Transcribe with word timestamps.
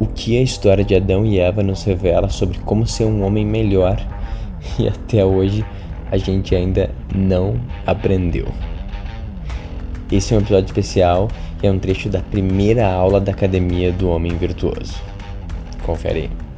o 0.00 0.06
que 0.06 0.38
a 0.38 0.42
história 0.42 0.82
de 0.82 0.96
Adão 0.96 1.26
e 1.26 1.38
Eva 1.38 1.62
nos 1.62 1.84
revela 1.84 2.30
sobre 2.30 2.58
como 2.60 2.86
ser 2.86 3.04
um 3.04 3.22
homem 3.22 3.44
melhor 3.44 4.00
e 4.80 4.88
até 4.88 5.22
hoje 5.22 5.64
a 6.10 6.16
gente 6.16 6.56
ainda 6.56 6.90
não 7.14 7.60
aprendeu. 7.86 8.48
Esse 10.10 10.34
é 10.34 10.38
um 10.38 10.40
episódio 10.40 10.66
especial 10.66 11.28
e 11.62 11.66
é 11.66 11.70
um 11.70 11.78
trecho 11.78 12.08
da 12.08 12.20
primeira 12.20 12.90
aula 12.90 13.20
da 13.20 13.30
Academia 13.30 13.92
do 13.92 14.08
Homem 14.08 14.36
Virtuoso. 14.36 15.00
Confere 15.84 16.20
aí. 16.20 16.49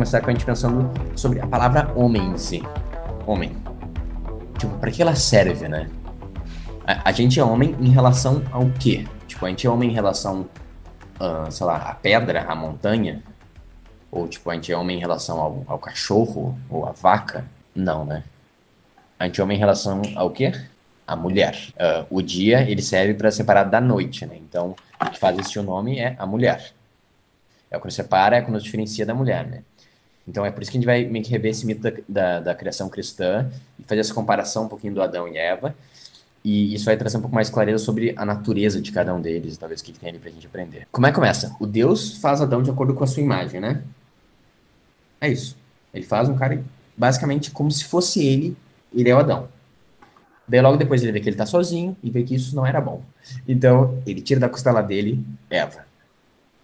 Começar 0.00 0.22
com 0.22 0.30
a 0.30 0.32
gente 0.32 0.46
pensando 0.46 0.90
sobre 1.14 1.40
a 1.40 1.46
palavra 1.46 1.92
homem 1.94 2.30
em 2.30 2.38
si. 2.38 2.62
Homem. 3.26 3.54
Tipo, 4.56 4.78
pra 4.78 4.90
que 4.90 5.02
ela 5.02 5.14
serve, 5.14 5.68
né? 5.68 5.90
A, 6.86 7.10
a 7.10 7.12
gente 7.12 7.38
é 7.38 7.44
homem 7.44 7.76
em 7.78 7.90
relação 7.90 8.42
ao 8.50 8.64
quê? 8.80 9.06
Tipo, 9.28 9.44
a 9.44 9.50
gente 9.50 9.66
é 9.66 9.70
homem 9.70 9.90
em 9.90 9.92
relação, 9.92 10.48
uh, 11.20 11.52
sei 11.52 11.66
lá, 11.66 11.76
à 11.76 11.94
pedra, 11.94 12.44
à 12.44 12.54
montanha? 12.54 13.22
Ou, 14.10 14.26
tipo, 14.26 14.48
a 14.48 14.54
gente 14.54 14.72
é 14.72 14.76
homem 14.76 14.96
em 14.96 15.00
relação 15.00 15.38
ao, 15.38 15.64
ao 15.66 15.78
cachorro 15.78 16.58
ou 16.70 16.86
à 16.86 16.92
vaca? 16.92 17.44
Não, 17.74 18.06
né? 18.06 18.24
A 19.18 19.26
gente 19.26 19.38
é 19.38 19.44
homem 19.44 19.58
em 19.58 19.60
relação 19.60 20.00
ao 20.16 20.30
quê? 20.30 20.50
A 21.06 21.14
mulher. 21.14 21.58
Uh, 21.72 22.06
o 22.08 22.22
dia, 22.22 22.62
ele 22.62 22.80
serve 22.80 23.12
para 23.12 23.30
separar 23.30 23.64
da 23.64 23.82
noite, 23.82 24.24
né? 24.24 24.38
Então, 24.38 24.74
o 24.98 25.10
que 25.10 25.18
faz 25.18 25.54
o 25.56 25.62
nome 25.62 25.98
é 25.98 26.16
a 26.18 26.24
mulher. 26.24 26.72
É 27.70 27.78
quando 27.78 27.92
separa, 27.92 28.36
é 28.36 28.40
quando 28.40 28.58
diferencia 28.58 29.04
da 29.04 29.12
mulher, 29.12 29.46
né? 29.46 29.62
Então 30.30 30.46
é 30.46 30.50
por 30.50 30.62
isso 30.62 30.70
que 30.70 30.76
a 30.76 30.80
gente 30.80 30.86
vai 30.86 31.04
meio 31.04 31.24
que 31.24 31.30
rever 31.30 31.50
esse 31.50 31.66
mito 31.66 31.82
da, 31.82 31.92
da, 32.08 32.40
da, 32.40 32.54
criação 32.54 32.88
cristã 32.88 33.50
e 33.76 33.82
fazer 33.82 34.00
essa 34.00 34.14
comparação 34.14 34.64
um 34.64 34.68
pouquinho 34.68 34.94
do 34.94 35.02
Adão 35.02 35.26
e 35.26 35.36
Eva. 35.36 35.74
E 36.44 36.72
isso 36.72 36.84
vai 36.84 36.96
trazer 36.96 37.18
um 37.18 37.20
pouco 37.20 37.34
mais 37.34 37.50
clareza 37.50 37.84
sobre 37.84 38.14
a 38.16 38.24
natureza 38.24 38.80
de 38.80 38.92
cada 38.92 39.12
um 39.12 39.20
deles, 39.20 39.58
talvez 39.58 39.80
o 39.80 39.84
que, 39.84 39.92
tem 39.92 40.08
ali 40.08 40.18
pra 40.20 40.30
gente 40.30 40.46
aprender. 40.46 40.86
Como 40.92 41.04
é 41.04 41.10
que 41.10 41.16
começa? 41.16 41.54
O 41.58 41.66
Deus 41.66 42.16
faz 42.18 42.40
Adão 42.40 42.62
de 42.62 42.70
acordo 42.70 42.94
com 42.94 43.02
a 43.02 43.06
sua 43.08 43.22
imagem, 43.22 43.60
né? 43.60 43.82
É 45.20 45.28
isso. 45.28 45.56
Ele 45.92 46.06
faz 46.06 46.28
um 46.28 46.36
cara 46.36 46.62
basicamente 46.96 47.50
como 47.50 47.70
se 47.70 47.84
fosse 47.84 48.24
ele, 48.24 48.56
ele 48.94 49.10
é 49.10 49.14
o 49.14 49.18
Adão. 49.18 49.48
Daí 50.46 50.60
logo 50.60 50.76
depois 50.76 51.02
ele 51.02 51.12
vê 51.12 51.20
que 51.20 51.28
ele 51.28 51.36
tá 51.36 51.44
sozinho 51.44 51.96
e 52.02 52.08
vê 52.08 52.22
que 52.22 52.36
isso 52.36 52.54
não 52.54 52.64
era 52.64 52.80
bom. 52.80 53.02
Então 53.48 54.00
ele 54.06 54.20
tira 54.20 54.38
da 54.38 54.48
costela 54.48 54.80
dele 54.80 55.24
Eva. 55.50 55.84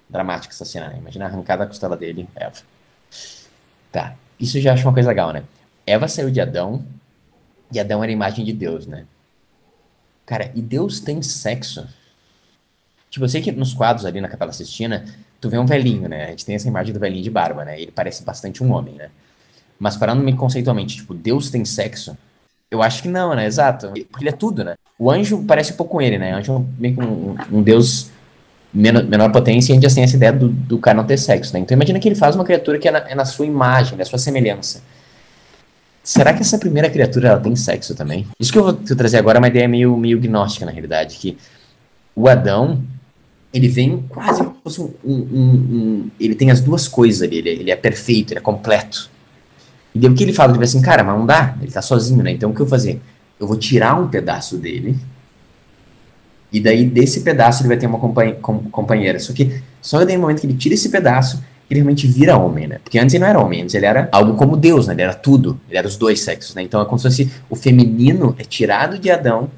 Dramática 0.08 0.54
essa 0.54 0.64
cena, 0.64 0.88
né? 0.88 0.98
Imagina 0.98 1.26
arrancar 1.26 1.56
da 1.56 1.66
costela 1.66 1.96
dele 1.96 2.28
Eva. 2.36 2.75
Tá. 3.96 4.14
Isso 4.38 4.60
já 4.60 4.74
acho 4.74 4.86
uma 4.86 4.92
coisa 4.92 5.08
legal, 5.08 5.32
né? 5.32 5.42
Eva 5.86 6.06
saiu 6.06 6.30
de 6.30 6.38
Adão 6.38 6.84
e 7.72 7.80
Adão 7.80 8.04
era 8.04 8.12
a 8.12 8.12
imagem 8.12 8.44
de 8.44 8.52
Deus, 8.52 8.86
né? 8.86 9.06
Cara, 10.26 10.52
e 10.54 10.60
Deus 10.60 11.00
tem 11.00 11.22
sexo? 11.22 11.88
Tipo, 13.08 13.24
eu 13.24 13.28
sei 13.30 13.40
que 13.40 13.50
nos 13.50 13.72
quadros 13.72 14.04
ali 14.04 14.20
na 14.20 14.28
Capela 14.28 14.52
Sistina, 14.52 15.06
tu 15.40 15.48
vê 15.48 15.56
um 15.56 15.64
velhinho, 15.64 16.10
né? 16.10 16.26
A 16.26 16.28
gente 16.28 16.44
tem 16.44 16.54
essa 16.54 16.68
imagem 16.68 16.92
do 16.92 17.00
velhinho 17.00 17.22
de 17.22 17.30
barba, 17.30 17.64
né? 17.64 17.80
Ele 17.80 17.90
parece 17.90 18.22
bastante 18.22 18.62
um 18.62 18.70
homem, 18.70 18.96
né? 18.96 19.08
Mas 19.78 19.96
parando-me 19.96 20.36
conceitualmente, 20.36 20.96
tipo, 20.96 21.14
Deus 21.14 21.48
tem 21.48 21.64
sexo? 21.64 22.18
Eu 22.70 22.82
acho 22.82 23.00
que 23.00 23.08
não, 23.08 23.34
né? 23.34 23.46
Exato. 23.46 23.94
Porque 24.10 24.24
ele 24.24 24.28
é 24.28 24.32
tudo, 24.32 24.62
né? 24.62 24.74
O 24.98 25.10
anjo 25.10 25.42
parece 25.44 25.72
um 25.72 25.76
pouco 25.76 25.92
com 25.92 26.02
ele, 26.02 26.18
né? 26.18 26.34
O 26.34 26.38
anjo 26.38 26.54
é 26.54 26.80
meio 26.82 26.94
que 26.96 27.02
um, 27.02 27.34
um 27.50 27.62
deus 27.62 28.10
menor, 28.76 29.04
menor 29.04 29.32
potência 29.32 29.72
a 29.72 29.74
gente 29.74 29.88
já 29.88 29.94
tem 29.94 30.04
essa 30.04 30.16
ideia 30.16 30.32
do, 30.32 30.48
do 30.48 30.78
cara 30.78 30.96
não 30.96 31.04
ter 31.04 31.16
sexo, 31.16 31.52
né? 31.54 31.60
Então 31.60 31.74
imagina 31.74 31.98
que 31.98 32.06
ele 32.06 32.14
faz 32.14 32.34
uma 32.34 32.44
criatura 32.44 32.78
que 32.78 32.86
é 32.86 32.90
na, 32.90 32.98
é 32.98 33.14
na 33.14 33.24
sua 33.24 33.46
imagem, 33.46 33.96
na 33.96 34.04
sua 34.04 34.18
semelhança. 34.18 34.82
Será 36.04 36.32
que 36.32 36.42
essa 36.42 36.58
primeira 36.58 36.88
criatura 36.88 37.30
ela 37.30 37.40
tem 37.40 37.56
sexo 37.56 37.94
também? 37.94 38.26
Isso 38.38 38.52
que 38.52 38.58
eu 38.58 38.62
vou 38.62 38.74
trazer 38.74 39.16
agora 39.16 39.38
é 39.38 39.40
uma 39.40 39.48
ideia 39.48 39.66
meio, 39.66 39.96
meio 39.96 40.20
gnóstica, 40.20 40.64
na 40.64 40.70
realidade, 40.70 41.16
que 41.16 41.36
o 42.14 42.28
Adão, 42.28 42.82
ele 43.52 43.66
vem 43.66 44.04
quase 44.08 44.44
como 44.44 44.70
se 44.70 44.80
um, 44.80 44.94
um, 45.04 45.14
um, 45.14 46.10
Ele 46.20 46.34
tem 46.34 46.50
as 46.50 46.60
duas 46.60 46.86
coisas 46.86 47.22
ali, 47.22 47.38
ele, 47.38 47.48
ele, 47.50 47.70
é 47.70 47.76
perfeito, 47.76 48.32
ele 48.32 48.38
é 48.38 48.42
completo. 48.42 49.10
E 49.94 49.98
daí 49.98 50.10
o 50.10 50.14
que 50.14 50.22
ele 50.22 50.32
fala? 50.32 50.52
Ele 50.52 50.58
vai 50.58 50.66
assim, 50.66 50.80
cara, 50.80 51.02
mas 51.02 51.18
não 51.18 51.26
dá, 51.26 51.56
ele 51.60 51.72
tá 51.72 51.82
sozinho, 51.82 52.22
né? 52.22 52.30
Então 52.30 52.50
o 52.50 52.54
que 52.54 52.60
eu 52.60 52.66
vou 52.66 52.70
fazer? 52.70 53.00
Eu 53.40 53.46
vou 53.46 53.56
tirar 53.56 53.98
um 53.98 54.08
pedaço 54.08 54.58
dele, 54.58 54.96
e 56.52 56.60
daí, 56.60 56.84
desse 56.84 57.20
pedaço, 57.20 57.62
ele 57.62 57.68
vai 57.68 57.76
ter 57.76 57.86
uma 57.86 57.98
companheira. 57.98 59.18
Só 59.18 59.32
que, 59.32 59.60
só 59.80 60.04
daí 60.04 60.16
no 60.16 60.22
momento 60.22 60.40
que 60.40 60.46
ele 60.46 60.56
tira 60.56 60.74
esse 60.74 60.88
pedaço, 60.88 61.42
ele 61.68 61.80
realmente 61.80 62.06
vira 62.06 62.36
homem, 62.36 62.68
né? 62.68 62.78
Porque 62.82 62.98
antes 62.98 63.14
ele 63.14 63.22
não 63.22 63.28
era 63.28 63.40
homem, 63.40 63.62
antes 63.62 63.74
ele 63.74 63.86
era 63.86 64.08
algo 64.12 64.34
como 64.34 64.56
Deus, 64.56 64.86
né? 64.86 64.94
Ele 64.94 65.02
era 65.02 65.14
tudo, 65.14 65.60
ele 65.68 65.78
era 65.78 65.86
os 65.86 65.96
dois 65.96 66.20
sexos, 66.20 66.54
né? 66.54 66.62
Então 66.62 66.80
é 66.80 66.84
como 66.84 66.98
se 66.98 67.08
fosse 67.08 67.30
o 67.50 67.56
feminino 67.56 68.34
é 68.38 68.44
tirado 68.44 68.98
de 68.98 69.10
Adão 69.10 69.50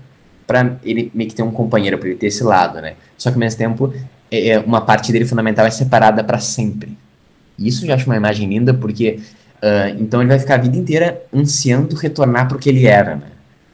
para 0.47 0.79
ele 0.83 1.11
meio 1.15 1.29
que 1.29 1.37
ter 1.37 1.43
um 1.43 1.51
companheiro, 1.51 1.99
para 1.99 2.09
ele 2.09 2.17
ter 2.17 2.29
esse 2.29 2.43
lado, 2.43 2.81
né? 2.81 2.95
Só 3.19 3.31
que 3.31 3.35
ao 3.35 3.41
mesmo 3.41 3.59
tempo, 3.59 3.93
é, 4.31 4.49
é 4.49 4.59
uma 4.59 4.81
parte 4.81 5.13
dele 5.13 5.27
fundamental 5.27 5.67
é 5.67 5.71
separada 5.71 6.25
para 6.25 6.39
sempre. 6.39 6.97
Isso 7.59 7.85
eu 7.85 7.89
já 7.89 7.95
acho 7.97 8.07
uma 8.07 8.17
imagem 8.17 8.49
linda, 8.49 8.73
porque 8.73 9.21
uh, 9.57 10.01
então 10.01 10.23
ele 10.23 10.29
vai 10.31 10.39
ficar 10.39 10.55
a 10.55 10.59
vida 10.59 10.77
inteira 10.77 11.23
ansiando 11.35 11.95
retornar 11.97 12.49
para 12.49 12.57
o 12.57 12.61
que 12.61 12.71
ele 12.71 12.87
era, 12.87 13.17
né? 13.17 13.27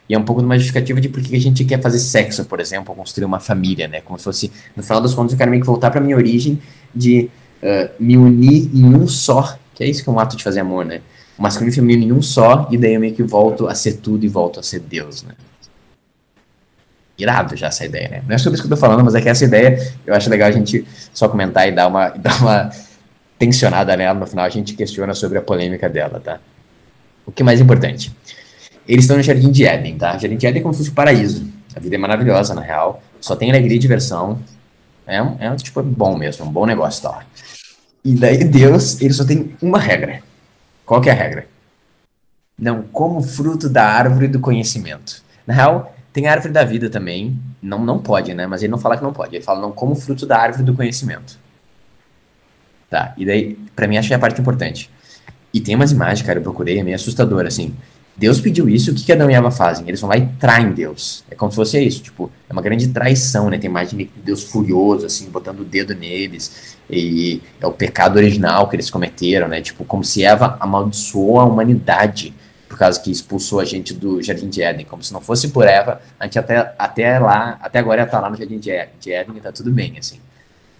E 0.09 0.15
é 0.15 0.19
um 0.19 0.25
pouco 0.25 0.41
de 0.41 0.47
uma 0.47 0.56
justificativa 0.56 1.00
de 1.00 1.09
por 1.09 1.22
que 1.22 1.34
a 1.34 1.41
gente 1.41 1.65
quer 1.65 1.81
fazer 1.81 1.98
sexo, 1.98 2.44
por 2.44 2.60
exemplo, 2.60 2.94
construir 2.94 3.25
uma 3.25 3.41
família, 3.41 3.88
né? 3.88 4.00
Como 4.03 4.19
se 4.19 4.25
fosse, 4.25 4.53
no 4.76 4.82
final 4.82 5.00
das 5.00 5.15
contas, 5.15 5.32
eu 5.32 5.38
quero 5.38 5.50
meio 5.50 5.62
que 5.62 5.66
voltar 5.66 5.91
para 5.91 6.00
minha 6.00 6.16
origem 6.16 6.60
de 6.94 7.31
uh, 7.62 7.91
me 7.98 8.16
unir 8.16 8.70
em 8.75 8.84
um 8.94 9.09
só, 9.09 9.59
que 9.75 9.82
é 9.82 9.88
isso 9.88 10.04
que 10.04 10.10
é 10.10 10.12
um 10.12 10.20
ato 10.20 10.37
de 10.37 10.44
fazer 10.44 10.60
amor, 10.60 10.84
né? 10.84 11.00
O 11.38 11.42
masculino 11.42 11.72
e 11.72 11.75
feminino 11.75 12.15
em 12.15 12.19
um 12.19 12.22
só, 12.22 12.69
e 12.70 12.76
daí 12.76 12.94
eu 12.94 13.00
meio 13.00 13.15
que 13.15 13.22
volto 13.22 13.66
a 13.66 13.75
ser 13.75 13.94
tudo 13.94 14.25
e 14.25 14.28
volto 14.28 14.60
a 14.60 14.62
ser 14.62 14.81
Deus, 14.81 15.22
né? 15.22 15.34
Irado 17.16 17.56
já 17.56 17.69
essa 17.69 17.84
ideia, 17.84 18.09
né? 18.09 18.22
Não 18.28 18.34
é 18.34 18.38
sobre 18.38 18.54
isso 18.54 18.62
que 18.62 18.72
eu 18.72 18.76
tô 18.76 18.81
falando, 18.81 19.03
mas 19.04 19.15
é 19.15 19.22
que 19.22 19.28
essa 19.28 19.44
ideia 19.44 19.94
eu 20.06 20.15
acho 20.15 20.28
legal 20.28 20.48
a 20.48 20.53
gente 20.53 20.84
só 21.15 21.28
comentar 21.28 21.66
e 21.66 21.72
dar 21.72 21.86
uma, 21.86 22.10
dar 22.19 22.41
uma 22.42 22.71
tensionada 23.38 23.97
nela 23.97 24.19
no 24.19 24.26
final, 24.26 24.44
a 24.44 24.50
gente 24.50 24.75
questiona 24.75 25.15
sobre 25.15 25.38
a 25.38 25.42
polêmica 25.42 25.88
dela, 25.88 26.21
tá? 26.21 26.41
O 27.26 27.32
que 27.32 27.42
é 27.42 27.44
mais 27.44 27.60
importante? 27.60 28.15
Eles 28.87 29.05
estão 29.05 29.17
no 29.17 29.22
Jardim 29.22 29.50
de 29.50 29.65
Éden, 29.65 29.97
tá? 29.97 30.19
Jardim 30.19 30.37
de 30.37 30.47
Éden 30.47 30.61
é 30.61 30.62
como 30.62 30.75
se 30.75 30.78
fosse 30.78 30.91
o 30.91 30.95
paraíso. 30.95 31.47
A 31.75 31.81
vida 31.81 31.95
é 31.95 31.99
maravilhosa, 31.99 32.55
na 32.55 32.61
real. 32.61 33.03
Só 33.21 33.34
tem 33.34 33.50
alegria 33.50 33.77
e 33.77 33.78
diversão. 33.78 34.39
É 35.06 35.22
um, 35.22 35.37
é 35.39 35.55
tipo 35.56 35.83
bom 35.83 36.17
mesmo, 36.17 36.45
um 36.47 36.50
bom 36.50 36.67
negócio, 36.67 37.03
tá? 37.03 37.25
E 38.05 38.15
daí 38.15 38.45
Deus, 38.45 39.00
ele 39.00 39.15
só 39.15 39.25
tem 39.25 39.55
uma 39.61 39.78
regra. 39.78 40.22
Qual 40.84 41.00
que 41.00 41.09
é 41.09 41.12
a 41.12 41.17
regra? 41.17 41.47
Não 42.59 42.83
como 42.83 43.22
fruto 43.22 43.69
da 43.69 43.84
árvore 43.84 44.28
do 44.28 44.39
conhecimento. 44.39 45.22
Na 45.47 45.55
real, 45.55 45.95
tem 46.12 46.27
a 46.27 46.33
árvore 46.33 46.53
da 46.53 46.65
vida 46.65 46.89
também. 46.89 47.39
Não, 47.61 47.84
não 47.84 47.99
pode, 47.99 48.34
né? 48.34 48.47
Mas 48.47 48.62
ele 48.62 48.71
não 48.71 48.78
fala 48.78 48.97
que 48.97 49.03
não 49.03 49.12
pode. 49.12 49.34
Ele 49.34 49.45
fala 49.45 49.61
não 49.61 49.72
como 49.72 49.95
fruto 49.95 50.27
da 50.27 50.39
árvore 50.39 50.62
do 50.62 50.75
conhecimento. 50.75 51.39
Tá, 52.89 53.12
e 53.16 53.27
daí, 53.27 53.55
pra 53.75 53.89
mim, 53.89 53.97
acho 53.97 54.09
que 54.09 54.15
é 54.15 54.16
a 54.16 54.21
parte 54.21 54.41
importante. 54.41 54.91
E 55.53 55.61
tem 55.61 55.75
umas 55.75 55.91
imagens, 55.91 56.25
cara, 56.25 56.39
eu 56.39 56.43
procurei, 56.43 56.78
é 56.78 56.83
meio 56.83 56.95
assustador, 56.95 57.47
assim. 57.47 57.75
Deus 58.16 58.41
pediu 58.41 58.69
isso, 58.69 58.92
o 58.92 58.94
que, 58.94 59.04
que 59.04 59.12
Adão 59.12 59.28
e 59.28 59.34
Eva 59.34 59.50
fazem? 59.50 59.88
Eles 59.88 60.00
vão 60.00 60.08
lá 60.08 60.16
e 60.16 60.26
traem 60.38 60.72
Deus. 60.72 61.25
É 61.28 61.34
como 61.34 61.50
se 61.50 61.56
fosse 61.56 61.84
isso, 61.84 62.00
tipo, 62.00 62.30
é 62.48 62.52
uma 62.52 62.62
grande 62.62 62.86
traição, 62.88 63.50
né? 63.50 63.58
Tem 63.58 63.69
imagem 63.69 63.98
de 63.98 64.10
Deus 64.22 64.44
furioso, 64.44 65.04
assim, 65.04 65.28
botando 65.30 65.60
o 65.60 65.64
dedo 65.64 65.94
neles. 65.94 66.76
E 66.88 67.42
é 67.60 67.66
o 67.66 67.72
pecado 67.72 68.16
original 68.16 68.69
que 68.69 68.76
eles 68.76 68.88
cometeram, 68.88 69.48
né? 69.48 69.60
Tipo, 69.60 69.84
como 69.84 70.04
se 70.04 70.22
Eva 70.22 70.56
amaldiçoou 70.60 71.41
a 71.41 71.44
humanidade 71.44 72.32
por 72.69 72.78
causa 72.78 73.00
que 73.00 73.10
expulsou 73.10 73.58
a 73.58 73.64
gente 73.64 73.92
do 73.92 74.22
Jardim 74.22 74.48
de 74.48 74.62
Éden. 74.62 74.86
Como 74.86 75.03
se 75.03 75.12
não 75.12 75.20
fosse 75.20 75.48
por 75.48 75.66
Eva, 75.66 76.00
a 76.19 76.24
gente 76.24 76.38
até, 76.38 76.74
até 76.78 77.19
lá, 77.19 77.58
até 77.60 77.80
agora 77.80 78.03
ia 78.03 78.04
estar 78.04 78.20
lá 78.20 78.30
no 78.30 78.36
Jardim 78.36 78.58
de 78.58 78.70
Éden 78.70 79.36
e 79.36 79.41
tá 79.41 79.50
tudo 79.50 79.72
bem, 79.72 79.97
assim. 79.98 80.20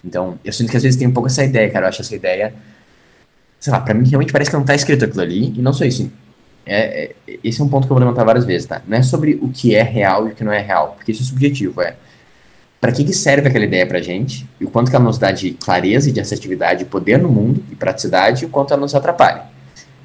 Então, 0.03 0.39
eu 0.45 0.53
sinto 0.53 0.71
que 0.71 0.77
às 0.77 0.83
vezes 0.83 0.97
tem 0.97 1.07
um 1.07 1.13
pouco 1.13 1.27
essa 1.27 1.43
ideia, 1.43 1.69
cara. 1.69 1.85
Eu 1.85 1.89
acho 1.89 2.01
essa 2.01 2.15
ideia, 2.15 2.53
sei 3.59 3.73
lá, 3.73 3.81
pra 3.81 3.93
mim 3.93 4.07
realmente 4.07 4.31
parece 4.31 4.49
que 4.49 4.55
não 4.55 4.63
tá 4.63 4.75
escrito 4.75 5.03
aquilo 5.03 5.21
ali. 5.21 5.53
E 5.57 5.61
não 5.61 5.73
só 5.73 5.83
isso, 5.83 6.09
é, 6.65 7.11
é, 7.27 7.39
esse 7.43 7.61
é 7.61 7.63
um 7.63 7.69
ponto 7.69 7.85
que 7.85 7.91
eu 7.91 7.95
vou 7.95 8.03
levantar 8.03 8.23
várias 8.23 8.45
vezes, 8.45 8.67
tá? 8.67 8.81
Não 8.87 8.97
é 8.97 9.03
sobre 9.03 9.37
o 9.41 9.49
que 9.49 9.75
é 9.75 9.83
real 9.83 10.27
e 10.27 10.31
o 10.31 10.35
que 10.35 10.43
não 10.43 10.51
é 10.51 10.61
real, 10.61 10.93
porque 10.95 11.11
isso 11.11 11.21
é 11.21 11.25
subjetivo, 11.25 11.81
é 11.81 11.95
para 12.85 12.91
que, 12.91 13.03
que 13.03 13.13
serve 13.13 13.47
aquela 13.47 13.65
ideia 13.65 13.87
pra 13.87 13.99
gente, 13.99 14.47
e 14.59 14.65
o 14.65 14.69
quanto 14.69 14.91
que 14.91 14.95
ela 14.95 15.05
nos 15.05 15.17
dá 15.17 15.31
de 15.31 15.51
clareza 15.53 16.09
e 16.09 16.11
de 16.11 16.19
assertividade 16.19 16.85
poder 16.85 17.17
no 17.17 17.29
mundo, 17.29 17.63
e 17.71 17.75
praticidade, 17.75 18.43
e 18.43 18.45
o 18.45 18.49
quanto 18.49 18.73
ela 18.73 18.81
nos 18.81 18.93
atrapalha. 18.93 19.43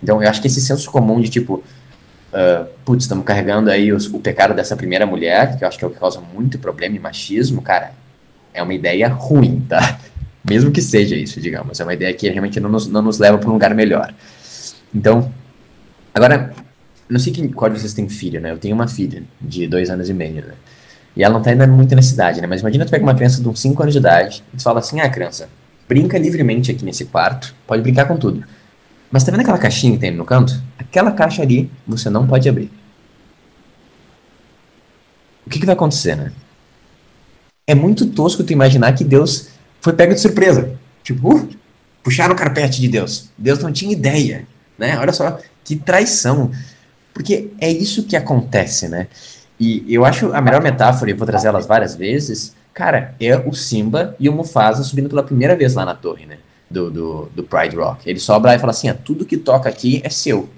Então, 0.02 0.22
eu 0.22 0.28
acho 0.28 0.40
que 0.40 0.46
esse 0.46 0.62
senso 0.62 0.90
comum 0.90 1.20
de 1.20 1.28
tipo, 1.28 1.56
uh, 1.56 2.66
putz, 2.82 3.04
estamos 3.04 3.24
carregando 3.24 3.70
aí 3.70 3.92
os, 3.92 4.06
o 4.06 4.18
pecado 4.18 4.54
dessa 4.54 4.76
primeira 4.76 5.04
mulher, 5.04 5.58
que 5.58 5.64
eu 5.64 5.68
acho 5.68 5.78
que 5.78 5.84
é 5.84 5.88
o 5.88 5.90
que 5.90 5.98
causa 5.98 6.20
muito 6.20 6.58
problema 6.58 6.96
e 6.96 6.98
machismo, 6.98 7.60
cara, 7.60 7.92
é 8.54 8.62
uma 8.62 8.72
ideia 8.72 9.08
ruim, 9.08 9.60
tá? 9.68 9.98
Mesmo 10.42 10.70
que 10.70 10.80
seja 10.80 11.14
isso, 11.14 11.38
digamos, 11.38 11.80
é 11.80 11.84
uma 11.84 11.92
ideia 11.92 12.14
que 12.14 12.30
realmente 12.30 12.58
não 12.60 12.70
nos, 12.70 12.86
não 12.86 13.02
nos 13.02 13.18
leva 13.18 13.36
para 13.36 13.50
um 13.50 13.52
lugar 13.52 13.74
melhor. 13.74 14.14
Então, 14.94 15.30
Agora, 16.14 16.52
não 17.08 17.18
sei 17.18 17.32
qual 17.48 17.70
de 17.70 17.80
vocês 17.80 17.94
tem 17.94 18.08
filho, 18.08 18.40
né? 18.40 18.50
Eu 18.52 18.58
tenho 18.58 18.74
uma 18.74 18.86
filha 18.88 19.22
de 19.40 19.66
dois 19.66 19.90
anos 19.90 20.08
e 20.08 20.14
meio, 20.14 20.46
né? 20.46 20.54
E 21.16 21.24
ela 21.24 21.34
não 21.34 21.42
tá 21.42 21.50
ainda 21.50 21.66
muito 21.66 21.94
na 21.94 22.02
cidade, 22.02 22.40
né? 22.40 22.46
Mas 22.46 22.60
imagina 22.60 22.84
tu 22.84 22.90
pega 22.90 23.02
uma 23.02 23.14
criança 23.14 23.42
de 23.42 23.48
uns 23.48 23.60
5 23.60 23.82
anos 23.82 23.92
de 23.92 23.98
idade 23.98 24.44
e 24.54 24.56
tu 24.56 24.62
fala 24.62 24.78
assim, 24.78 25.00
ah, 25.00 25.08
criança, 25.10 25.48
brinca 25.88 26.16
livremente 26.16 26.70
aqui 26.70 26.84
nesse 26.84 27.04
quarto, 27.06 27.54
pode 27.66 27.82
brincar 27.82 28.06
com 28.06 28.16
tudo. 28.16 28.44
Mas 29.10 29.24
tá 29.24 29.32
vendo 29.32 29.40
aquela 29.40 29.58
caixinha 29.58 29.94
que 29.94 29.98
tem 29.98 30.12
no 30.12 30.24
canto? 30.24 30.62
Aquela 30.78 31.10
caixa 31.10 31.42
ali 31.42 31.70
você 31.86 32.08
não 32.08 32.26
pode 32.26 32.48
abrir. 32.48 32.70
O 35.44 35.50
que, 35.50 35.58
que 35.58 35.66
vai 35.66 35.74
acontecer, 35.74 36.16
né? 36.16 36.32
É 37.66 37.74
muito 37.74 38.06
tosco 38.06 38.44
tu 38.44 38.52
imaginar 38.52 38.92
que 38.92 39.02
Deus 39.02 39.48
foi 39.80 39.92
pego 39.92 40.14
de 40.14 40.20
surpresa. 40.20 40.78
Tipo, 41.02 41.34
uh, 41.34 41.48
puxaram 42.04 42.34
o 42.34 42.38
carpete 42.38 42.80
de 42.80 42.86
Deus. 42.86 43.30
Deus 43.36 43.58
não 43.58 43.72
tinha 43.72 43.92
ideia, 43.92 44.46
né? 44.78 44.96
Olha 44.98 45.12
só 45.12 45.40
que 45.70 45.76
traição. 45.76 46.50
Porque 47.14 47.50
é 47.60 47.70
isso 47.70 48.04
que 48.04 48.16
acontece, 48.16 48.88
né? 48.88 49.06
E 49.58 49.84
eu 49.88 50.04
acho 50.04 50.32
a 50.32 50.40
melhor 50.40 50.62
metáfora, 50.62 51.10
e 51.10 51.14
vou 51.14 51.26
trazer 51.26 51.48
elas 51.48 51.66
várias 51.66 51.94
vezes, 51.94 52.56
cara, 52.72 53.14
é 53.20 53.36
o 53.36 53.52
Simba 53.52 54.16
e 54.18 54.28
o 54.28 54.32
Mufasa 54.32 54.82
subindo 54.82 55.08
pela 55.08 55.22
primeira 55.22 55.54
vez 55.54 55.74
lá 55.74 55.84
na 55.84 55.94
torre, 55.94 56.26
né? 56.26 56.38
Do, 56.70 56.90
do, 56.90 57.30
do 57.34 57.42
Pride 57.44 57.76
Rock. 57.76 58.08
Ele 58.08 58.18
sobra 58.18 58.54
e 58.54 58.58
fala 58.58 58.70
assim: 58.70 58.88
ah, 58.88 58.94
tudo 58.94 59.24
que 59.24 59.36
toca 59.36 59.68
aqui 59.68 60.00
é 60.04 60.08
seu. 60.08 60.48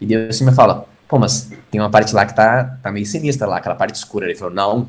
E 0.00 0.06
Deus 0.06 0.36
Simba 0.36 0.52
fala: 0.52 0.86
pô, 1.08 1.18
mas 1.18 1.50
tem 1.70 1.80
uma 1.80 1.90
parte 1.90 2.14
lá 2.14 2.26
que 2.26 2.34
tá, 2.34 2.78
tá 2.82 2.92
meio 2.92 3.06
sinistra 3.06 3.46
lá, 3.46 3.56
aquela 3.56 3.74
parte 3.74 3.94
escura. 3.94 4.26
Ele 4.26 4.34
falou: 4.34 4.54
não, 4.54 4.88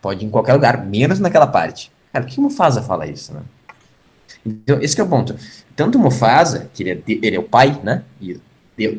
pode 0.00 0.24
ir 0.24 0.28
em 0.28 0.30
qualquer 0.30 0.52
lugar, 0.52 0.84
menos 0.86 1.18
naquela 1.18 1.46
parte. 1.46 1.90
Cara, 2.12 2.24
por 2.24 2.30
que 2.30 2.38
o 2.38 2.44
Mufasa 2.44 2.82
fala 2.82 3.06
isso, 3.06 3.34
né? 3.34 3.40
Então, 4.44 4.80
esse 4.80 4.98
é 5.00 5.04
o 5.04 5.08
ponto. 5.08 5.34
Tanto 5.74 5.98
o 5.98 6.00
Mufasa, 6.00 6.70
que 6.72 6.82
ele 6.82 6.90
é, 6.90 7.02
ele 7.06 7.36
é 7.36 7.40
o 7.40 7.42
pai, 7.42 7.80
né? 7.82 8.02
E 8.20 8.38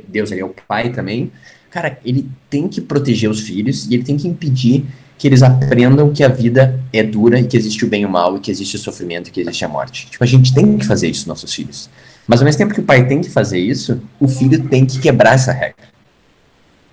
Deus 0.07 0.31
ele 0.31 0.41
é 0.41 0.45
o 0.45 0.53
pai 0.67 0.91
também 0.91 1.31
cara, 1.69 1.99
ele 2.03 2.29
tem 2.49 2.67
que 2.67 2.81
proteger 2.81 3.29
os 3.29 3.41
filhos 3.41 3.87
e 3.89 3.93
ele 3.93 4.03
tem 4.03 4.17
que 4.17 4.27
impedir 4.27 4.85
que 5.17 5.27
eles 5.27 5.43
aprendam 5.43 6.11
que 6.11 6.23
a 6.23 6.29
vida 6.29 6.79
é 6.93 7.03
dura 7.03 7.39
e 7.39 7.43
que 7.45 7.57
existe 7.57 7.83
o 7.85 7.87
bem 7.87 8.03
e 8.03 8.05
o 8.05 8.09
mal 8.09 8.37
e 8.37 8.39
que 8.39 8.49
existe 8.49 8.77
o 8.77 8.79
sofrimento 8.79 9.27
e 9.27 9.31
que 9.31 9.41
existe 9.41 9.65
a 9.65 9.67
morte. 9.67 10.07
Tipo, 10.09 10.23
a 10.23 10.27
gente 10.27 10.53
tem 10.53 10.77
que 10.77 10.85
fazer 10.85 11.09
isso 11.09 11.27
nossos 11.27 11.53
filhos. 11.53 11.89
Mas 12.25 12.39
ao 12.39 12.45
mesmo 12.45 12.57
tempo 12.57 12.73
que 12.73 12.79
o 12.79 12.83
pai 12.83 13.05
tem 13.05 13.19
que 13.19 13.29
fazer 13.29 13.59
isso, 13.59 14.01
o 14.19 14.27
filho 14.27 14.67
tem 14.69 14.85
que 14.85 14.99
quebrar 14.99 15.33
essa 15.33 15.51
regra. 15.51 15.89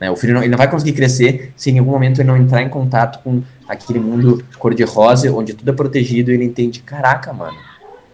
Né? 0.01 0.11
O 0.11 0.17
filho 0.17 0.35
não, 0.35 0.43
ele 0.43 0.51
não 0.51 0.59
vai 0.59 0.69
conseguir 0.69 0.93
crescer 0.93 1.53
se 1.57 1.71
em 1.71 1.79
algum 1.79 1.93
momento 1.93 2.21
ele 2.21 2.29
não 2.29 2.37
entrar 2.37 2.63
em 2.63 2.69
contato 2.69 3.23
com 3.23 3.43
aquele 3.69 4.01
mundo 4.01 4.45
cor-de-rosa, 4.59 5.33
onde 5.33 5.55
tudo 5.55 5.71
é 5.71 5.75
protegido 5.75 6.31
e 6.31 6.35
ele 6.35 6.45
entende, 6.45 6.81
caraca, 6.81 7.33
mano, 7.33 7.57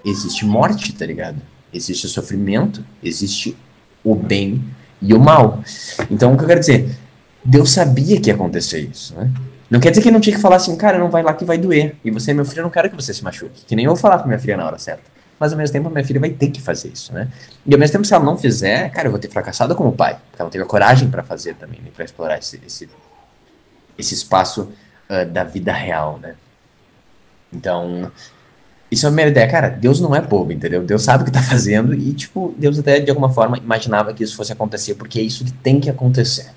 existe 0.05 0.45
morte, 0.45 0.93
tá 0.93 1.07
ligado? 1.07 1.41
Existe 1.73 2.07
sofrimento, 2.07 2.85
existe 3.03 3.57
o 4.05 4.15
bem 4.15 4.63
e 5.01 5.15
o 5.15 5.21
mal. 5.21 5.63
Então, 6.11 6.33
o 6.33 6.37
que 6.37 6.45
eu 6.45 6.49
quero 6.49 6.61
dizer? 6.61 6.89
Deus 7.45 7.71
sabia 7.71 8.21
que 8.21 8.31
ia 8.31 8.35
acontecer 8.35 8.81
isso, 8.81 9.15
né? 9.15 9.31
Não 9.69 9.81
quer 9.81 9.91
dizer 9.91 10.03
que 10.03 10.09
ele 10.09 10.15
não 10.15 10.21
tinha 10.21 10.37
que 10.37 10.43
falar 10.43 10.57
assim, 10.57 10.77
cara, 10.77 10.99
não 10.99 11.11
vai 11.11 11.23
lá 11.23 11.33
que 11.33 11.45
vai 11.45 11.57
doer. 11.57 11.97
E 12.05 12.11
você, 12.11 12.35
meu 12.35 12.45
filho, 12.45 12.61
eu 12.61 12.65
não 12.65 12.71
quero 12.71 12.91
que 12.91 12.95
você 12.95 13.15
se 13.15 13.25
machuque. 13.25 13.65
Que 13.65 13.75
nem 13.75 13.87
eu 13.87 13.93
vou 13.93 13.97
falar 13.97 14.19
pra 14.19 14.27
minha 14.27 14.39
filha 14.39 14.57
na 14.57 14.67
hora 14.67 14.79
certa. 14.79 15.03
Mas 15.41 15.51
ao 15.51 15.59
mesmo 15.59 15.73
tempo, 15.73 15.89
minha 15.89 16.05
filha 16.05 16.21
vai 16.21 16.31
ter 16.31 16.49
que 16.49 16.61
fazer 16.61 16.89
isso, 16.89 17.13
né? 17.13 17.29
E 17.65 17.73
ao 17.73 17.81
mesmo 17.81 17.95
tempo, 17.95 18.05
se 18.05 18.13
ela 18.13 18.23
não 18.23 18.37
fizer, 18.37 18.91
cara, 18.91 19.09
eu 19.09 19.11
vou 19.11 19.19
ter 19.19 19.29
fracassado 19.31 19.75
como 19.75 19.91
pai. 19.91 20.19
Porque 20.31 20.43
ela 20.43 20.45
não 20.47 20.51
teve 20.51 20.63
a 20.63 20.67
coragem 20.67 21.09
para 21.11 21.23
fazer 21.23 21.55
também, 21.55 21.81
né? 21.81 21.91
Pra 21.95 22.05
explorar 22.05 22.39
esse, 22.39 22.61
esse, 22.67 22.89
esse 23.99 24.15
espaço 24.15 24.71
uh, 25.09 25.25
da 25.27 25.43
vida 25.43 25.73
real, 25.73 26.19
né? 26.21 26.35
Então, 27.51 28.13
isso 28.93 29.07
é 29.07 29.09
a 29.09 29.13
minha 29.13 29.27
ideia, 29.27 29.49
cara, 29.49 29.71
Deus 29.71 30.01
não 30.03 30.15
é 30.15 30.21
bobo, 30.21 30.53
entendeu? 30.53 30.83
Deus 30.83 31.03
sabe 31.03 31.23
o 31.23 31.25
que 31.25 31.33
tá 31.33 31.41
fazendo 31.43 31.95
e, 31.95 32.13
tipo, 32.13 32.55
Deus 32.59 32.79
até 32.79 33.01
de 33.01 33.09
alguma 33.09 33.31
forma 33.31 33.57
imaginava 33.57 34.13
que 34.13 34.23
isso 34.23 34.37
fosse 34.37 34.53
acontecer, 34.53 34.97
porque 34.97 35.19
é 35.19 35.23
isso 35.23 35.47
que 35.47 35.51
tem 35.51 35.81
que 35.81 35.89
acontecer. 35.89 36.51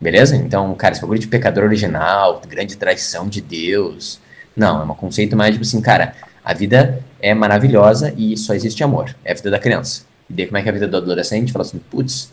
Beleza? 0.00 0.36
Então, 0.36 0.72
cara, 0.76 0.92
esse 0.92 1.00
bagulho 1.00 1.18
de 1.18 1.26
pecador 1.26 1.64
original, 1.64 2.40
grande 2.46 2.76
traição 2.76 3.26
de 3.28 3.40
Deus. 3.40 4.20
Não, 4.54 4.82
é 4.82 4.84
um 4.84 4.94
conceito 4.94 5.36
mais 5.36 5.52
tipo 5.52 5.64
assim, 5.64 5.80
cara, 5.80 6.14
a 6.44 6.54
vida 6.54 7.02
é 7.20 7.34
maravilhosa 7.34 8.14
e 8.16 8.36
só 8.36 8.54
existe 8.54 8.84
amor. 8.84 9.16
É 9.24 9.32
a 9.32 9.34
vida 9.34 9.50
da 9.50 9.58
criança. 9.58 10.02
E 10.30 10.32
daí 10.32 10.46
como 10.46 10.58
é 10.58 10.62
que 10.62 10.68
é 10.68 10.70
a 10.70 10.74
vida 10.74 10.86
do 10.86 10.96
adolescente? 10.98 11.50
Fala 11.50 11.64
assim, 11.64 11.80
putz, 11.90 12.30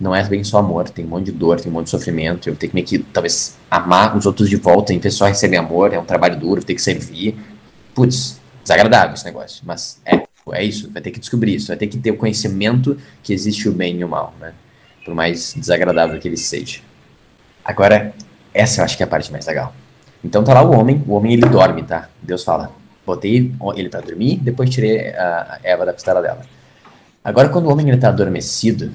não 0.00 0.14
é 0.14 0.24
bem 0.24 0.42
só 0.42 0.58
amor, 0.58 0.88
tem 0.88 1.04
um 1.04 1.08
monte 1.08 1.26
de 1.26 1.32
dor, 1.32 1.60
tem 1.60 1.70
um 1.70 1.74
monte 1.74 1.84
de 1.84 1.90
sofrimento, 1.90 2.48
eu 2.48 2.56
ter 2.56 2.68
que 2.68 2.74
meio 2.74 2.86
que, 2.86 2.98
talvez, 2.98 3.58
amar 3.70 4.16
os 4.16 4.24
outros 4.24 4.48
de 4.48 4.56
volta, 4.56 4.94
em 4.94 4.98
vez 4.98 5.14
só 5.14 5.26
receber 5.26 5.58
amor, 5.58 5.92
é 5.92 5.98
um 5.98 6.04
trabalho 6.06 6.38
duro, 6.38 6.64
tem 6.64 6.74
que 6.74 6.80
servir. 6.80 7.36
Putz, 7.94 8.40
desagradável 8.62 9.14
esse 9.14 9.24
negócio, 9.26 9.62
mas 9.66 10.00
é, 10.06 10.22
é 10.52 10.64
isso, 10.64 10.90
vai 10.90 11.02
ter 11.02 11.10
que 11.10 11.20
descobrir 11.20 11.54
isso, 11.54 11.68
vai 11.68 11.76
ter 11.76 11.86
que 11.86 11.98
ter 11.98 12.12
o 12.12 12.16
conhecimento 12.16 12.96
que 13.22 13.34
existe 13.34 13.68
o 13.68 13.72
bem 13.72 14.00
e 14.00 14.04
o 14.04 14.08
mal, 14.08 14.32
né? 14.40 14.54
Por 15.04 15.14
mais 15.14 15.52
desagradável 15.54 16.18
que 16.18 16.26
ele 16.26 16.36
seja. 16.38 16.80
Agora, 17.62 18.14
essa 18.54 18.80
eu 18.80 18.84
acho 18.86 18.96
que 18.96 19.02
é 19.02 19.06
a 19.06 19.08
parte 19.08 19.30
mais 19.30 19.46
legal. 19.46 19.74
Então 20.24 20.42
tá 20.42 20.54
lá 20.54 20.62
o 20.62 20.72
homem, 20.72 21.04
o 21.06 21.12
homem 21.12 21.34
ele 21.34 21.46
dorme, 21.46 21.82
tá? 21.82 22.08
Deus 22.22 22.42
fala, 22.42 22.72
botei 23.04 23.52
ele 23.76 23.88
para 23.90 24.00
dormir, 24.00 24.36
depois 24.36 24.70
tirei 24.70 25.08
a 25.10 25.58
Eva 25.62 25.84
da 25.84 25.92
costela 25.92 26.22
dela. 26.22 26.40
Agora 27.22 27.50
quando 27.50 27.66
o 27.66 27.70
homem 27.70 27.86
ele 27.88 27.98
tá 27.98 28.08
adormecido, 28.08 28.92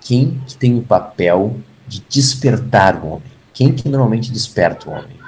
quem 0.00 0.40
que 0.46 0.56
tem 0.56 0.78
o 0.78 0.82
papel 0.82 1.56
de 1.86 2.02
despertar 2.08 2.96
o 2.96 3.06
homem? 3.06 3.30
Quem 3.52 3.72
que 3.72 3.88
normalmente 3.88 4.30
desperta 4.30 4.88
o 4.88 4.92
homem? 4.92 5.18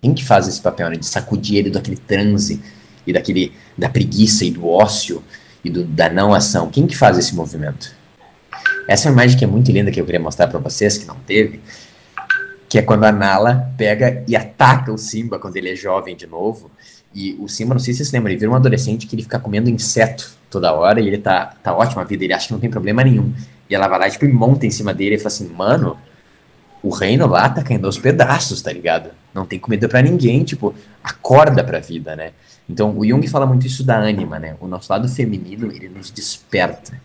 Quem 0.00 0.14
que 0.14 0.24
faz 0.24 0.48
esse 0.48 0.60
papel 0.60 0.90
né, 0.90 0.96
de 0.96 1.06
sacudir 1.06 1.58
ele 1.58 1.70
daquele 1.70 1.96
transe 1.96 2.62
e 3.06 3.12
daquele 3.12 3.52
da 3.76 3.88
preguiça 3.88 4.44
e 4.44 4.50
do 4.50 4.66
ócio 4.66 5.22
e 5.64 5.70
do, 5.70 5.84
da 5.84 6.08
não 6.08 6.32
ação? 6.32 6.70
Quem 6.70 6.86
que 6.86 6.96
faz 6.96 7.18
esse 7.18 7.34
movimento? 7.34 7.94
Essa 8.88 9.08
é 9.08 9.10
uma 9.10 9.22
imagem 9.22 9.38
que 9.38 9.44
é 9.44 9.48
muito 9.48 9.70
linda 9.72 9.90
que 9.90 10.00
eu 10.00 10.04
queria 10.04 10.20
mostrar 10.20 10.46
para 10.46 10.60
vocês 10.60 10.96
que 10.96 11.06
não 11.06 11.16
teve, 11.26 11.60
que 12.68 12.78
é 12.78 12.82
quando 12.82 13.04
a 13.04 13.12
Nala 13.12 13.72
pega 13.76 14.22
e 14.28 14.36
ataca 14.36 14.92
o 14.92 14.98
Simba 14.98 15.38
quando 15.38 15.56
ele 15.56 15.70
é 15.70 15.76
jovem 15.76 16.16
de 16.16 16.26
novo. 16.26 16.70
E 17.14 17.34
o 17.40 17.48
Simba, 17.48 17.74
não 17.74 17.80
sei 17.80 17.94
se 17.94 17.98
vocês 17.98 18.12
lembram, 18.12 18.30
ele 18.30 18.38
vira 18.38 18.50
um 18.50 18.54
adolescente 18.54 19.06
que 19.06 19.16
ele 19.16 19.22
fica 19.22 19.38
comendo 19.38 19.70
inseto 19.70 20.36
toda 20.50 20.72
hora 20.72 21.00
e 21.00 21.08
ele 21.08 21.18
tá, 21.18 21.54
tá 21.62 21.74
ótimo 21.74 22.00
a 22.00 22.04
vida, 22.04 22.24
ele 22.24 22.32
acha 22.32 22.46
que 22.46 22.52
não 22.52 22.60
tem 22.60 22.70
problema 22.70 23.02
nenhum. 23.02 23.32
E 23.68 23.74
ela 23.74 23.88
vai 23.88 23.98
lá, 23.98 24.10
tipo, 24.10 24.24
e 24.24 24.32
monta 24.32 24.66
em 24.66 24.70
cima 24.70 24.94
dele 24.94 25.16
e 25.16 25.18
fala 25.18 25.28
assim, 25.28 25.48
mano, 25.48 25.98
o 26.82 26.90
reino 26.90 27.26
lá 27.26 27.48
tá 27.48 27.62
caindo 27.62 27.86
aos 27.86 27.98
pedaços, 27.98 28.62
tá 28.62 28.72
ligado? 28.72 29.10
Não 29.34 29.44
tem 29.44 29.58
comida 29.58 29.88
para 29.88 30.00
ninguém, 30.02 30.44
tipo, 30.44 30.74
acorda 31.02 31.64
pra 31.64 31.80
vida, 31.80 32.14
né? 32.14 32.32
Então, 32.68 32.96
o 32.96 33.06
Jung 33.06 33.26
fala 33.28 33.46
muito 33.46 33.66
isso 33.66 33.84
da 33.84 33.96
ânima, 33.96 34.38
né? 34.38 34.56
O 34.60 34.66
nosso 34.66 34.92
lado 34.92 35.08
feminino, 35.08 35.70
ele 35.70 35.88
nos 35.88 36.10
desperta. 36.10 37.00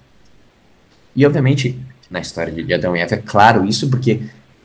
E, 1.15 1.25
obviamente, 1.25 1.79
na 2.09 2.19
história 2.19 2.51
de 2.51 2.73
Adão 2.73 2.95
e 2.95 2.99
Eva, 2.99 3.15
é 3.15 3.17
claro 3.17 3.65
isso, 3.65 3.89
porque 3.89 4.21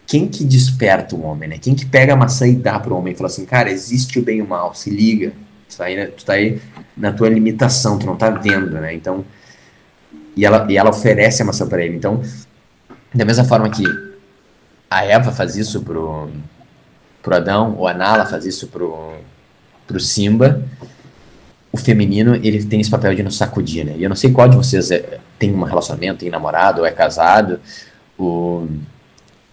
quem 0.06 0.28
que 0.28 0.44
desperta 0.44 1.16
o 1.16 1.22
homem, 1.22 1.48
né? 1.48 1.58
Quem 1.58 1.74
que 1.74 1.84
pega 1.84 2.12
a 2.12 2.16
maçã 2.16 2.46
e 2.46 2.54
dá 2.54 2.78
pro 2.78 2.96
homem 2.96 3.12
e 3.12 3.16
fala 3.16 3.28
assim, 3.28 3.44
cara, 3.44 3.70
existe 3.70 4.18
o 4.18 4.22
bem 4.22 4.38
e 4.38 4.42
o 4.42 4.46
mal, 4.46 4.74
se 4.74 4.88
liga. 4.88 5.32
Tu 5.68 5.76
tá 5.76 5.84
aí, 5.84 6.06
tu 6.06 6.24
tá 6.24 6.32
aí 6.34 6.60
na 6.96 7.12
tua 7.12 7.28
limitação, 7.28 7.98
tu 7.98 8.06
não 8.06 8.16
tá 8.16 8.30
vendo, 8.30 8.72
né? 8.80 8.94
Então, 8.94 9.24
e 10.36 10.44
ela, 10.44 10.66
e 10.68 10.76
ela 10.76 10.90
oferece 10.90 11.42
a 11.42 11.44
maçã 11.44 11.66
para 11.66 11.82
ele. 11.82 11.96
Então, 11.96 12.22
da 13.14 13.24
mesma 13.24 13.44
forma 13.44 13.70
que 13.70 13.84
a 14.90 15.04
Eva 15.04 15.32
faz 15.32 15.56
isso 15.56 15.82
pro, 15.82 16.28
pro 17.22 17.36
Adão, 17.36 17.74
ou 17.78 17.88
a 17.88 17.94
Nala 17.94 18.26
faz 18.26 18.44
isso 18.44 18.68
pro, 18.68 19.14
pro 19.86 19.98
Simba, 19.98 20.62
o 21.72 21.78
feminino 21.78 22.34
ele 22.36 22.64
tem 22.64 22.80
esse 22.80 22.90
papel 22.90 23.14
de 23.14 23.22
nos 23.22 23.36
sacudir, 23.36 23.84
né? 23.84 23.94
E 23.96 24.02
eu 24.02 24.08
não 24.08 24.16
sei 24.16 24.30
qual 24.30 24.48
de 24.48 24.56
vocês 24.56 24.90
é, 24.90 25.18
tem 25.38 25.52
um 25.54 25.62
relacionamento, 25.62 26.20
tem 26.20 26.30
namorado, 26.30 26.80
ou 26.80 26.86
é 26.86 26.92
casado. 26.92 27.60
O... 28.18 28.66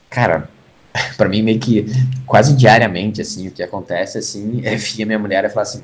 Cara, 0.10 0.50
para 1.18 1.30
mim 1.30 1.42
meio 1.42 1.60
que 1.60 1.86
quase 2.26 2.56
diariamente, 2.56 3.22
assim, 3.22 3.48
o 3.48 3.52
que 3.52 3.64
acontece, 3.64 4.18
assim, 4.18 4.62
é 4.64 4.76
via 4.76 5.06
minha 5.06 5.20
mulher 5.20 5.44
e 5.46 5.50
falar 5.50 5.64
assim, 5.64 5.82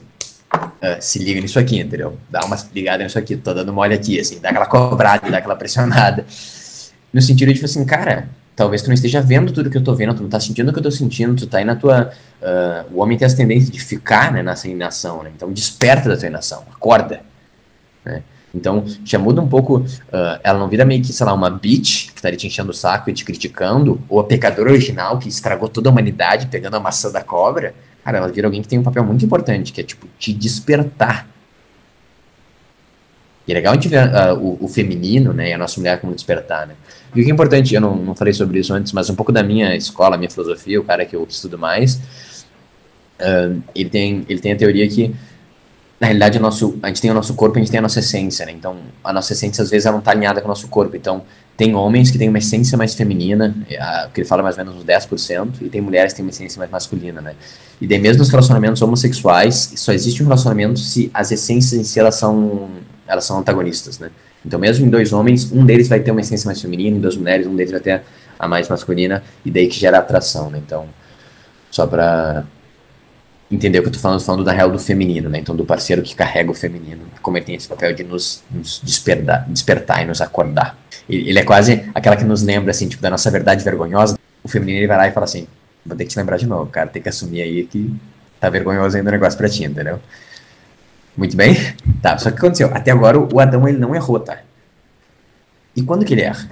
Uh, 0.81 0.95
se 1.01 1.19
liga 1.19 1.41
nisso 1.41 1.59
aqui, 1.59 1.77
entendeu? 1.79 2.17
Dá 2.29 2.39
uma 2.45 2.57
ligada 2.73 3.03
nisso 3.03 3.19
aqui, 3.19 3.35
tô 3.35 3.53
dando 3.53 3.73
mole 3.73 3.93
aqui, 3.93 4.17
assim, 4.17 4.39
dá 4.39 4.49
aquela 4.49 4.65
cobrada, 4.65 5.29
dá 5.29 5.37
aquela 5.37 5.55
pressionada. 5.55 6.25
No 7.11 7.21
sentido 7.21 7.49
de, 7.49 7.55
tipo 7.55 7.65
assim, 7.65 7.83
cara, 7.85 8.29
talvez 8.55 8.81
tu 8.81 8.87
não 8.87 8.93
esteja 8.93 9.21
vendo 9.21 9.51
tudo 9.51 9.69
que 9.69 9.77
eu 9.77 9.83
tô 9.83 9.93
vendo, 9.93 10.13
tu 10.13 10.21
não 10.21 10.29
tá 10.29 10.39
sentindo 10.39 10.69
o 10.69 10.73
que 10.73 10.79
eu 10.79 10.83
tô 10.83 10.91
sentindo, 10.91 11.35
tu 11.35 11.47
tá 11.47 11.57
aí 11.57 11.65
na 11.65 11.75
tua. 11.75 12.11
Uh, 12.41 12.95
o 12.95 13.01
homem 13.01 13.17
tem 13.17 13.25
essa 13.25 13.35
tendência 13.35 13.71
de 13.71 13.79
ficar 13.79 14.31
né, 14.31 14.41
nessa 14.41 14.69
inação, 14.69 15.23
né? 15.23 15.31
Então 15.35 15.51
desperta 15.51 16.07
da 16.07 16.15
tua 16.15 16.27
inação, 16.27 16.63
acorda. 16.71 17.21
Né? 18.05 18.23
Então 18.53 18.85
já 19.03 19.19
muda 19.19 19.41
um 19.41 19.47
pouco. 19.47 19.79
Uh, 19.79 20.39
ela 20.43 20.57
não 20.57 20.69
vira 20.69 20.85
meio 20.85 21.01
que, 21.01 21.11
sei 21.11 21.25
lá, 21.25 21.33
uma 21.33 21.49
bitch 21.49 22.13
que 22.13 22.21
tá 22.21 22.29
ali 22.29 22.37
te 22.37 22.47
enchendo 22.47 22.71
o 22.71 22.73
saco 22.73 23.09
e 23.09 23.13
te 23.13 23.25
criticando, 23.25 24.01
ou 24.07 24.19
a 24.19 24.23
pecadora 24.23 24.71
original 24.71 25.19
que 25.19 25.27
estragou 25.27 25.67
toda 25.67 25.89
a 25.89 25.91
humanidade 25.91 26.47
pegando 26.47 26.75
a 26.75 26.79
maçã 26.79 27.11
da 27.11 27.21
cobra 27.21 27.73
cara, 28.03 28.17
ela 28.17 28.27
vira 28.27 28.47
alguém 28.47 28.61
que 28.61 28.67
tem 28.67 28.79
um 28.79 28.83
papel 28.83 29.03
muito 29.03 29.23
importante, 29.25 29.71
que 29.71 29.81
é, 29.81 29.83
tipo, 29.83 30.07
te 30.17 30.33
despertar. 30.33 31.27
E 33.47 33.51
é 33.51 33.55
legal 33.55 33.73
a 33.73 33.75
gente 33.75 33.87
ver 33.87 34.07
uh, 34.07 34.37
o, 34.37 34.65
o, 34.65 34.67
feminino, 34.67 35.33
né, 35.33 35.49
e 35.49 35.53
a 35.53 35.57
nossa 35.57 35.79
mulher 35.79 35.99
como 35.99 36.13
despertar, 36.13 36.67
né. 36.67 36.75
E 37.15 37.21
o 37.21 37.23
que 37.23 37.29
é 37.29 37.33
importante, 37.33 37.73
eu 37.73 37.81
não, 37.81 37.95
não 37.95 38.15
falei 38.15 38.33
sobre 38.33 38.59
isso 38.59 38.73
antes, 38.73 38.93
mas 38.93 39.09
um 39.09 39.15
pouco 39.15 39.31
da 39.31 39.41
minha 39.41 39.75
escola, 39.75 40.17
minha 40.17 40.29
filosofia, 40.29 40.79
o 40.79 40.83
cara 40.83 41.05
que 41.05 41.15
eu 41.15 41.25
estudo 41.27 41.57
mais, 41.57 41.95
uh, 43.19 43.61
ele, 43.73 43.89
tem, 43.89 44.25
ele 44.29 44.39
tem 44.39 44.51
a 44.51 44.55
teoria 44.55 44.87
que, 44.87 45.15
na 45.99 46.07
realidade, 46.07 46.37
nosso, 46.39 46.77
a 46.83 46.87
gente 46.87 47.01
tem 47.01 47.09
o 47.09 47.13
nosso 47.13 47.33
corpo, 47.33 47.57
a 47.57 47.59
gente 47.59 47.71
tem 47.71 47.79
a 47.79 47.81
nossa 47.81 47.99
essência, 47.99 48.45
né, 48.45 48.51
então 48.51 48.77
a 49.03 49.11
nossa 49.11 49.33
essência, 49.33 49.63
às 49.63 49.69
vezes, 49.69 49.85
ela 49.85 49.93
não 49.93 49.99
está 49.99 50.11
alinhada 50.11 50.41
com 50.41 50.47
o 50.47 50.49
nosso 50.49 50.67
corpo, 50.67 50.95
então 50.95 51.23
tem 51.59 51.75
homens 51.75 52.09
que 52.09 52.17
têm 52.17 52.29
uma 52.29 52.37
essência 52.37 52.77
mais 52.77 52.95
feminina, 52.95 53.53
que 54.13 54.21
ele 54.21 54.27
fala 54.27 54.41
mais 54.41 54.57
ou 54.57 54.63
menos 54.63 54.79
uns 54.79 54.85
10%, 54.85 55.55
e 55.61 55.67
tem 55.67 55.81
mulheres 55.81 56.13
que 56.13 56.17
têm 56.17 56.25
uma 56.25 56.29
essência 56.29 56.57
mais 56.57 56.71
masculina, 56.71 57.19
né? 57.19 57.35
E 57.81 57.85
daí 57.85 57.99
mesmo 57.99 58.19
nos 58.19 58.29
relacionamentos 58.29 58.81
homossexuais, 58.81 59.73
só 59.75 59.91
existe 59.91 60.23
um 60.23 60.25
relacionamento 60.25 60.79
se 60.79 61.11
as 61.13 61.33
essências 61.33 61.73
em 61.73 61.83
si 61.83 61.99
elas 61.99 62.15
são, 62.15 62.69
elas 63.05 63.25
são 63.25 63.37
antagonistas, 63.37 63.99
né? 63.99 64.09
Então 64.45 64.57
mesmo 64.57 64.85
em 64.85 64.89
dois 64.89 65.11
homens, 65.11 65.51
um 65.51 65.65
deles 65.65 65.89
vai 65.89 65.99
ter 65.99 66.11
uma 66.11 66.21
essência 66.21 66.47
mais 66.47 66.61
feminina, 66.61 66.95
em 66.95 67.01
duas 67.01 67.17
mulheres, 67.17 67.45
um 67.45 67.53
deles 67.53 67.73
vai 67.73 67.81
ter 67.81 68.03
a 68.39 68.47
mais 68.47 68.69
masculina, 68.69 69.21
e 69.43 69.51
daí 69.51 69.67
que 69.67 69.77
gera 69.77 69.97
atração, 69.97 70.49
né? 70.49 70.61
Então, 70.65 70.85
só 71.69 71.85
pra 71.85 72.45
entender 73.51 73.79
o 73.79 73.81
que 73.81 73.89
eu 73.89 73.93
tô 73.93 73.99
falando, 73.99 74.21
falando 74.21 74.43
da 74.43 74.51
real 74.51 74.69
do 74.69 74.77
feminino, 74.77 75.29
né? 75.29 75.39
Então, 75.39 75.55
do 75.55 75.65
parceiro 75.65 76.01
que 76.01 76.15
carrega 76.15 76.51
o 76.51 76.53
feminino, 76.53 77.01
como 77.21 77.37
ele 77.37 77.45
tem 77.45 77.55
esse 77.55 77.67
papel 77.67 77.93
de 77.93 78.03
nos, 78.03 78.43
nos 78.51 78.79
despertar, 78.83 79.45
despertar 79.49 80.03
e 80.03 80.05
nos 80.05 80.21
acordar. 80.21 80.77
Ele 81.09 81.37
é 81.37 81.43
quase 81.43 81.89
aquela 81.95 82.15
que 82.15 82.23
nos 82.23 82.43
lembra, 82.43 82.71
assim, 82.71 82.87
tipo, 82.87 83.01
da 83.01 83.09
nossa 83.09 83.29
verdade 83.31 83.63
vergonhosa. 83.63 84.17
O 84.43 84.47
feminino, 84.47 84.79
ele 84.79 84.87
vai 84.87 84.97
lá 84.97 85.07
e 85.07 85.11
fala 85.11 85.23
assim, 85.23 85.47
vou 85.85 85.97
ter 85.97 86.05
que 86.05 86.11
te 86.11 86.17
lembrar 86.17 86.37
de 86.37 86.45
novo, 86.45 86.69
cara, 86.69 86.87
tem 86.87 87.01
que 87.01 87.09
assumir 87.09 87.41
aí 87.41 87.65
que 87.65 87.93
tá 88.39 88.49
vergonhoso 88.49 88.95
ainda 88.95 89.09
o 89.09 89.11
negócio 89.11 89.37
pra 89.37 89.49
ti, 89.49 89.63
entendeu? 89.63 89.99
Muito 91.17 91.35
bem? 91.35 91.55
Tá, 92.01 92.17
só 92.17 92.31
que 92.31 92.37
aconteceu? 92.37 92.69
Até 92.73 92.91
agora 92.91 93.19
o 93.19 93.39
Adão, 93.39 93.67
ele 93.67 93.77
não 93.77 93.95
errou, 93.95 94.19
tá? 94.19 94.39
E 95.75 95.81
quando 95.81 96.05
que 96.05 96.13
ele 96.13 96.21
erra? 96.21 96.49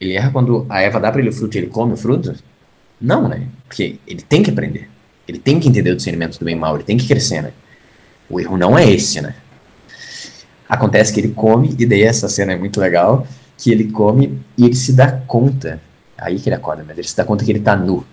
Ele 0.00 0.14
erra 0.14 0.30
quando 0.30 0.66
a 0.68 0.80
Eva 0.80 0.98
dá 0.98 1.12
pra 1.12 1.20
ele 1.20 1.30
o 1.30 1.32
fruto 1.32 1.56
e 1.56 1.58
ele 1.58 1.66
come 1.68 1.92
o 1.92 1.96
fruto? 1.96 2.34
Não, 3.00 3.28
né? 3.28 3.46
Porque 3.66 3.98
ele 4.06 4.22
tem 4.22 4.42
que 4.42 4.50
aprender. 4.50 4.88
Ele 5.28 5.38
tem 5.38 5.60
que 5.60 5.68
entender 5.68 5.90
o 5.90 5.96
discernimento 5.96 6.38
do 6.38 6.44
bem 6.44 6.56
e 6.56 6.58
mal, 6.58 6.74
ele 6.74 6.84
tem 6.84 6.96
que 6.96 7.06
crescer, 7.06 7.42
né? 7.42 7.52
O 8.30 8.40
erro 8.40 8.56
não 8.56 8.78
é 8.78 8.90
esse, 8.90 9.20
né? 9.20 9.34
Acontece 10.66 11.12
que 11.12 11.20
ele 11.20 11.28
come, 11.28 11.76
e 11.78 11.84
daí 11.84 12.02
essa 12.02 12.28
cena 12.28 12.52
é 12.52 12.56
muito 12.56 12.80
legal, 12.80 13.26
que 13.56 13.70
ele 13.70 13.90
come 13.90 14.38
e 14.56 14.64
ele 14.64 14.74
se 14.74 14.92
dá 14.92 15.12
conta, 15.12 15.80
aí 16.16 16.38
que 16.38 16.48
ele 16.48 16.56
acorda, 16.56 16.82
mas 16.86 16.96
ele 16.96 17.06
se 17.06 17.16
dá 17.16 17.24
conta 17.24 17.44
que 17.44 17.52
ele 17.52 17.60
tá 17.60 17.76
nu. 17.76 18.06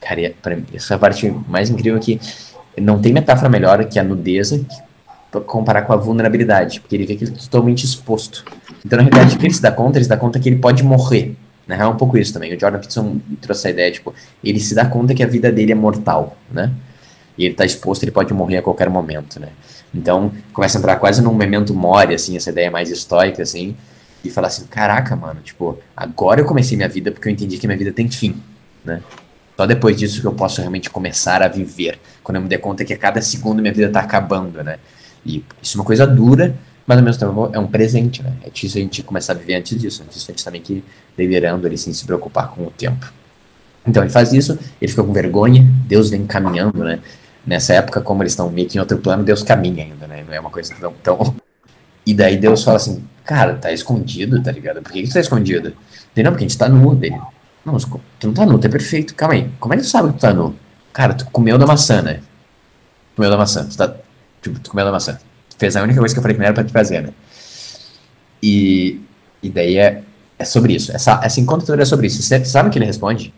Cara, 0.00 0.32
pra 0.42 0.56
mim, 0.56 0.64
essa 0.74 0.94
é 0.94 0.98
parte 0.98 1.30
mais 1.48 1.70
incrível 1.70 1.98
que 2.00 2.20
não 2.78 3.00
tem 3.00 3.12
metáfora 3.12 3.48
melhor 3.48 3.84
que 3.84 3.98
a 3.98 4.04
nudez 4.04 4.58
para 5.30 5.40
comparar 5.42 5.82
com 5.82 5.92
a 5.92 5.96
vulnerabilidade, 5.96 6.80
porque 6.80 6.96
ele 6.96 7.06
vê 7.06 7.14
que 7.14 7.24
ele 7.24 7.32
é 7.32 7.34
totalmente 7.38 7.84
exposto. 7.84 8.44
Então, 8.84 8.96
na 8.96 9.04
realidade, 9.04 9.36
o 9.36 9.38
que 9.38 9.46
ele 9.46 9.54
se 9.54 9.62
dá 9.62 9.70
conta? 9.70 9.98
Ele 9.98 10.04
se 10.04 10.08
dá 10.08 10.16
conta 10.16 10.40
que 10.40 10.48
ele 10.48 10.56
pode 10.56 10.82
morrer. 10.82 11.36
Na 11.70 11.76
real, 11.76 11.92
é 11.92 11.94
um 11.94 11.96
pouco 11.96 12.18
isso 12.18 12.32
também. 12.32 12.52
O 12.52 12.58
Jordan 12.58 12.80
Peterson 12.80 13.20
trouxe 13.40 13.60
essa 13.60 13.70
ideia, 13.70 13.92
tipo, 13.92 14.12
ele 14.42 14.58
se 14.58 14.74
dá 14.74 14.84
conta 14.84 15.14
que 15.14 15.22
a 15.22 15.26
vida 15.26 15.52
dele 15.52 15.70
é 15.70 15.74
mortal, 15.76 16.36
né? 16.50 16.72
E 17.38 17.44
ele 17.44 17.54
tá 17.54 17.64
exposto, 17.64 18.02
ele 18.02 18.10
pode 18.10 18.34
morrer 18.34 18.56
a 18.56 18.62
qualquer 18.62 18.90
momento, 18.90 19.38
né? 19.38 19.50
Então, 19.94 20.32
começa 20.52 20.76
a 20.76 20.80
entrar 20.80 20.96
quase 20.96 21.22
num 21.22 21.32
memento 21.32 21.72
mori, 21.72 22.12
assim, 22.12 22.36
essa 22.36 22.50
ideia 22.50 22.72
mais 22.72 22.90
estoica, 22.90 23.40
assim, 23.40 23.76
e 24.24 24.28
falar 24.30 24.48
assim, 24.48 24.66
caraca, 24.66 25.14
mano, 25.14 25.40
tipo, 25.44 25.78
agora 25.96 26.40
eu 26.40 26.44
comecei 26.44 26.76
minha 26.76 26.88
vida 26.88 27.12
porque 27.12 27.28
eu 27.28 27.32
entendi 27.32 27.56
que 27.56 27.68
minha 27.68 27.78
vida 27.78 27.92
tem 27.92 28.10
fim, 28.10 28.34
né? 28.84 29.00
Só 29.56 29.64
depois 29.64 29.96
disso 29.96 30.20
que 30.20 30.26
eu 30.26 30.32
posso 30.32 30.60
realmente 30.60 30.90
começar 30.90 31.40
a 31.40 31.46
viver, 31.46 32.00
quando 32.24 32.36
eu 32.36 32.42
me 32.42 32.48
der 32.48 32.58
conta 32.58 32.84
que 32.84 32.92
a 32.92 32.98
cada 32.98 33.22
segundo 33.22 33.62
minha 33.62 33.72
vida 33.72 33.88
tá 33.90 34.00
acabando, 34.00 34.64
né? 34.64 34.78
E 35.24 35.44
isso 35.62 35.76
é 35.76 35.80
uma 35.80 35.86
coisa 35.86 36.04
dura, 36.04 36.52
mas 36.90 36.98
ao 36.98 37.04
mesmo 37.04 37.20
tempo 37.20 37.50
é 37.52 37.58
um 37.60 37.68
presente, 37.68 38.20
né? 38.20 38.32
É 38.42 38.50
difícil 38.50 38.80
a 38.80 38.82
gente 38.82 39.00
começar 39.04 39.32
a 39.32 39.36
viver 39.36 39.54
antes 39.54 39.78
disso, 39.80 40.02
antes 40.02 40.16
disso 40.16 40.28
a 40.28 40.32
gente 40.32 40.44
também 40.44 40.60
que 40.60 40.82
deliberando 41.16 41.64
ali 41.64 41.78
sem 41.78 41.92
se 41.92 42.04
preocupar 42.04 42.48
com 42.48 42.64
o 42.64 42.70
tempo. 42.72 43.12
Então 43.86 44.02
ele 44.02 44.10
faz 44.10 44.32
isso, 44.32 44.58
ele 44.82 44.90
fica 44.90 45.04
com 45.04 45.12
vergonha, 45.12 45.64
Deus 45.86 46.10
vem 46.10 46.26
caminhando, 46.26 46.82
né? 46.82 46.98
Nessa 47.46 47.74
época, 47.74 48.00
como 48.00 48.24
eles 48.24 48.32
estão 48.32 48.50
meio 48.50 48.68
que 48.68 48.76
em 48.76 48.80
outro 48.80 48.98
plano, 48.98 49.22
Deus 49.22 49.44
caminha 49.44 49.84
ainda, 49.84 50.08
né? 50.08 50.24
Não 50.26 50.34
é 50.34 50.40
uma 50.40 50.50
coisa 50.50 50.74
tão, 50.80 50.92
tão... 51.00 51.36
E 52.04 52.12
daí 52.12 52.36
Deus 52.36 52.64
fala 52.64 52.78
assim, 52.78 53.04
cara, 53.24 53.54
tá 53.54 53.70
escondido, 53.70 54.42
tá 54.42 54.50
ligado? 54.50 54.82
Por 54.82 54.90
que, 54.90 55.02
que 55.02 55.08
tu 55.08 55.14
tá 55.14 55.20
escondido? 55.20 55.72
Ele, 56.16 56.24
não, 56.24 56.32
porque 56.32 56.44
a 56.44 56.48
gente 56.48 56.58
tá 56.58 56.68
nu 56.68 56.92
dele. 56.92 57.20
Não, 57.64 57.76
tu 57.78 58.26
não 58.26 58.34
tá 58.34 58.44
nu, 58.44 58.58
tu 58.58 58.66
é 58.66 58.68
perfeito. 58.68 59.14
Calma 59.14 59.34
aí, 59.34 59.48
como 59.60 59.74
é 59.74 59.76
que 59.76 59.84
tu 59.84 59.88
sabe 59.88 60.08
que 60.08 60.14
tu 60.14 60.22
tá 60.22 60.34
nu? 60.34 60.56
Cara, 60.92 61.14
tu 61.14 61.24
comeu 61.26 61.56
da 61.56 61.68
maçã, 61.68 62.02
né? 62.02 62.20
Comeu 63.14 63.30
da 63.30 63.36
maçã, 63.36 63.64
tu 63.64 63.76
tá... 63.76 63.94
Tipo, 64.42 64.58
tu 64.58 64.70
comeu 64.70 64.84
da 64.84 64.90
maçã. 64.90 65.16
Fez 65.60 65.76
a 65.76 65.82
única 65.82 65.98
coisa 65.98 66.14
que 66.14 66.18
eu 66.18 66.22
falei 66.22 66.34
que 66.34 66.40
não 66.40 66.46
era 66.46 66.54
pra 66.54 66.64
te 66.64 66.72
fazer, 66.72 67.02
né? 67.02 67.10
E, 68.42 68.98
e 69.42 69.50
daí 69.50 69.76
é, 69.76 70.00
é 70.38 70.44
sobre 70.46 70.72
isso. 70.72 70.90
Essa, 70.90 71.20
essa 71.22 71.38
encontro 71.38 71.78
é 71.78 71.84
sobre 71.84 72.06
isso. 72.06 72.22
Você 72.22 72.42
sabe 72.46 72.70
o 72.70 72.72
que 72.72 72.78
ele 72.78 72.86
responde? 72.86 73.34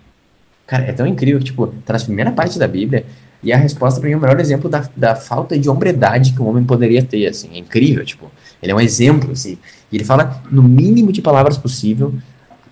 Cara, 0.64 0.84
é 0.84 0.92
tão 0.92 1.04
incrível 1.04 1.40
que, 1.40 1.46
tipo, 1.46 1.66
tá 1.84 1.94
na 1.94 1.98
primeira 1.98 2.30
parte 2.30 2.60
da 2.60 2.68
Bíblia 2.68 3.04
e 3.42 3.52
a 3.52 3.56
resposta 3.56 3.98
para 3.98 4.08
mim 4.08 4.14
é 4.14 4.16
o 4.16 4.20
melhor 4.20 4.38
exemplo 4.38 4.70
da, 4.70 4.88
da 4.96 5.16
falta 5.16 5.58
de 5.58 5.68
hombredade 5.68 6.32
que 6.32 6.40
um 6.40 6.46
homem 6.46 6.62
poderia 6.62 7.02
ter, 7.02 7.26
assim. 7.26 7.50
É 7.54 7.58
incrível, 7.58 8.04
tipo. 8.04 8.30
Ele 8.62 8.70
é 8.70 8.74
um 8.74 8.80
exemplo, 8.80 9.32
assim. 9.32 9.58
E 9.90 9.96
ele 9.96 10.04
fala, 10.04 10.40
no 10.48 10.62
mínimo 10.62 11.10
de 11.10 11.20
palavras 11.20 11.58
possível, 11.58 12.14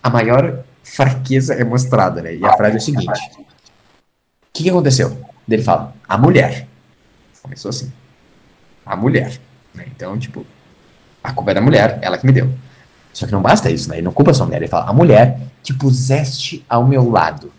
a 0.01 0.09
maior 0.09 0.63
fraqueza 0.85 1.55
é 1.55 1.65
mostrada, 1.65 2.23
né? 2.23 2.37
E 2.37 2.45
a 2.45 2.53
frase 2.53 2.77
é 2.77 2.79
o 2.79 2.81
seguinte. 2.81 3.21
O 3.37 3.45
que, 4.53 4.63
que 4.63 4.71
aconteceu? 4.71 5.19
Ele 5.49 5.61
fala, 5.61 5.93
a 6.09 6.17
mulher. 6.17 6.69
Começou 7.43 7.71
assim. 7.71 7.91
A 8.85 8.97
mulher. 8.97 9.39
Né? 9.75 9.87
Então, 9.95 10.19
tipo, 10.19 10.45
a 11.23 11.33
culpa 11.33 11.51
é 11.51 11.55
da 11.55 11.61
mulher, 11.61 11.99
ela 12.03 12.19
que 12.19 12.27
me 12.27 12.33
deu. 12.33 12.51
Só 13.13 13.27
que 13.27 13.33
não 13.33 13.43
basta 13.43 13.71
isso, 13.71 13.89
né? 13.89 13.97
Ele 13.97 14.05
não 14.05 14.13
culpa 14.13 14.33
só 14.33 14.45
a 14.45 14.47
mulher. 14.47 14.59
Ele 14.59 14.69
fala, 14.69 14.89
a 14.89 14.93
mulher 14.93 15.41
que 15.63 15.73
puseste 15.73 16.65
ao 16.69 16.87
meu 16.87 17.09
lado. 17.11 17.53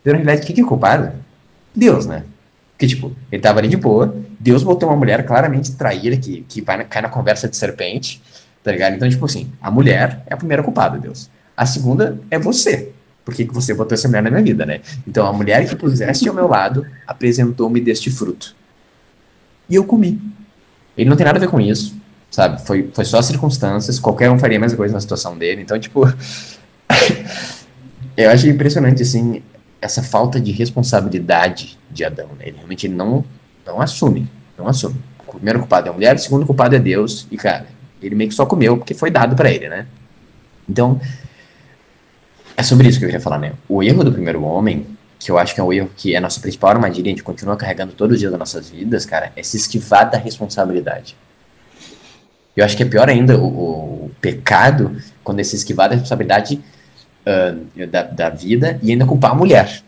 Então, 0.00 0.12
na 0.12 0.18
realidade, 0.18 0.50
o 0.50 0.54
que 0.54 0.60
é 0.60 0.64
culpado? 0.64 1.12
Deus, 1.74 2.06
né? 2.06 2.24
Porque, 2.72 2.86
tipo, 2.86 3.16
ele 3.32 3.40
tava 3.40 3.58
ali 3.58 3.68
de 3.68 3.76
boa, 3.76 4.14
Deus 4.38 4.62
botou 4.62 4.88
uma 4.88 4.96
mulher 4.96 5.24
claramente 5.24 5.72
traíra, 5.72 6.16
que, 6.16 6.44
que 6.48 6.60
vai 6.60 6.76
na, 6.76 6.84
cai 6.84 7.00
na 7.00 7.08
conversa 7.08 7.48
de 7.48 7.56
serpente, 7.56 8.22
tá 8.62 8.70
ligado? 8.70 8.94
Então, 8.94 9.08
tipo 9.08 9.24
assim, 9.24 9.50
a 9.62 9.70
mulher 9.70 10.22
é 10.26 10.34
a 10.34 10.36
primeira 10.36 10.62
culpada, 10.62 10.98
Deus. 10.98 11.30
A 11.56 11.64
segunda 11.64 12.20
é 12.30 12.38
você. 12.38 12.92
Por 13.24 13.34
que 13.34 13.44
você 13.44 13.72
botou 13.72 13.94
essa 13.94 14.06
mulher 14.06 14.22
na 14.22 14.30
minha 14.30 14.42
vida, 14.42 14.66
né? 14.66 14.80
Então, 15.08 15.26
a 15.26 15.32
mulher 15.32 15.66
que 15.66 15.74
puseste 15.74 16.28
ao 16.28 16.34
meu 16.34 16.46
lado 16.46 16.86
apresentou-me 17.06 17.80
deste 17.80 18.10
fruto. 18.10 18.54
E 19.68 19.74
eu 19.74 19.84
comi. 19.84 20.20
Ele 20.96 21.10
não 21.10 21.16
tem 21.16 21.26
nada 21.26 21.38
a 21.38 21.40
ver 21.40 21.48
com 21.48 21.60
isso 21.60 21.96
sabe? 22.36 22.60
Foi, 22.60 22.90
foi 22.92 23.04
só 23.04 23.22
circunstâncias, 23.22 23.98
qualquer 23.98 24.30
um 24.30 24.38
faria 24.38 24.58
a 24.58 24.60
mesma 24.60 24.76
coisa 24.76 24.92
na 24.92 25.00
situação 25.00 25.38
dele. 25.38 25.62
Então, 25.62 25.78
tipo, 25.78 26.02
eu 28.16 28.30
acho 28.30 28.46
impressionante, 28.46 29.02
assim, 29.02 29.42
essa 29.80 30.02
falta 30.02 30.40
de 30.40 30.52
responsabilidade 30.52 31.78
de 31.90 32.04
Adão, 32.04 32.28
né? 32.38 32.48
Ele 32.48 32.58
realmente 32.58 32.88
não, 32.88 33.24
não 33.64 33.80
assume, 33.80 34.28
não 34.58 34.68
assume. 34.68 34.96
O 35.26 35.32
primeiro 35.32 35.60
culpado 35.60 35.88
é 35.88 35.90
a 35.90 35.94
mulher, 35.94 36.14
o 36.14 36.18
segundo 36.18 36.44
culpado 36.44 36.76
é 36.76 36.78
Deus, 36.78 37.26
e, 37.30 37.38
cara, 37.38 37.66
ele 38.02 38.14
meio 38.14 38.28
que 38.28 38.36
só 38.36 38.44
comeu 38.44 38.76
porque 38.76 38.94
foi 38.94 39.10
dado 39.10 39.34
para 39.34 39.50
ele, 39.50 39.68
né? 39.68 39.86
Então, 40.68 41.00
é 42.56 42.62
sobre 42.62 42.88
isso 42.88 42.98
que 42.98 43.04
eu 43.04 43.08
queria 43.08 43.20
falar, 43.20 43.38
né? 43.38 43.52
O 43.68 43.82
erro 43.82 44.04
do 44.04 44.12
primeiro 44.12 44.42
homem, 44.42 44.86
que 45.26 45.32
eu 45.32 45.38
acho 45.38 45.56
que 45.56 45.60
é 45.60 45.64
o 45.64 45.72
erro 45.72 45.90
que 45.96 46.14
é 46.14 46.18
a 46.18 46.20
nossa 46.20 46.38
principal 46.38 46.70
armadilha, 46.70 47.06
a 47.06 47.08
gente 47.08 47.24
continua 47.24 47.56
carregando 47.56 47.92
todos 47.94 48.14
os 48.14 48.20
dias 48.20 48.30
das 48.30 48.38
nossas 48.38 48.70
vidas, 48.70 49.04
cara, 49.04 49.32
é 49.34 49.42
se 49.42 49.56
esquivar 49.56 50.08
da 50.08 50.16
responsabilidade. 50.16 51.16
Eu 52.56 52.64
acho 52.64 52.76
que 52.76 52.84
é 52.84 52.86
pior 52.86 53.08
ainda 53.08 53.36
o, 53.36 54.04
o 54.04 54.10
pecado 54.20 54.96
quando 55.24 55.40
é 55.40 55.42
se 55.42 55.56
esquivar 55.56 55.88
da 55.88 55.96
responsabilidade 55.96 56.62
uh, 57.26 57.86
da, 57.88 58.04
da 58.04 58.30
vida 58.30 58.78
e 58.80 58.92
ainda 58.92 59.04
culpar 59.04 59.32
a 59.32 59.34
mulher. 59.34 59.82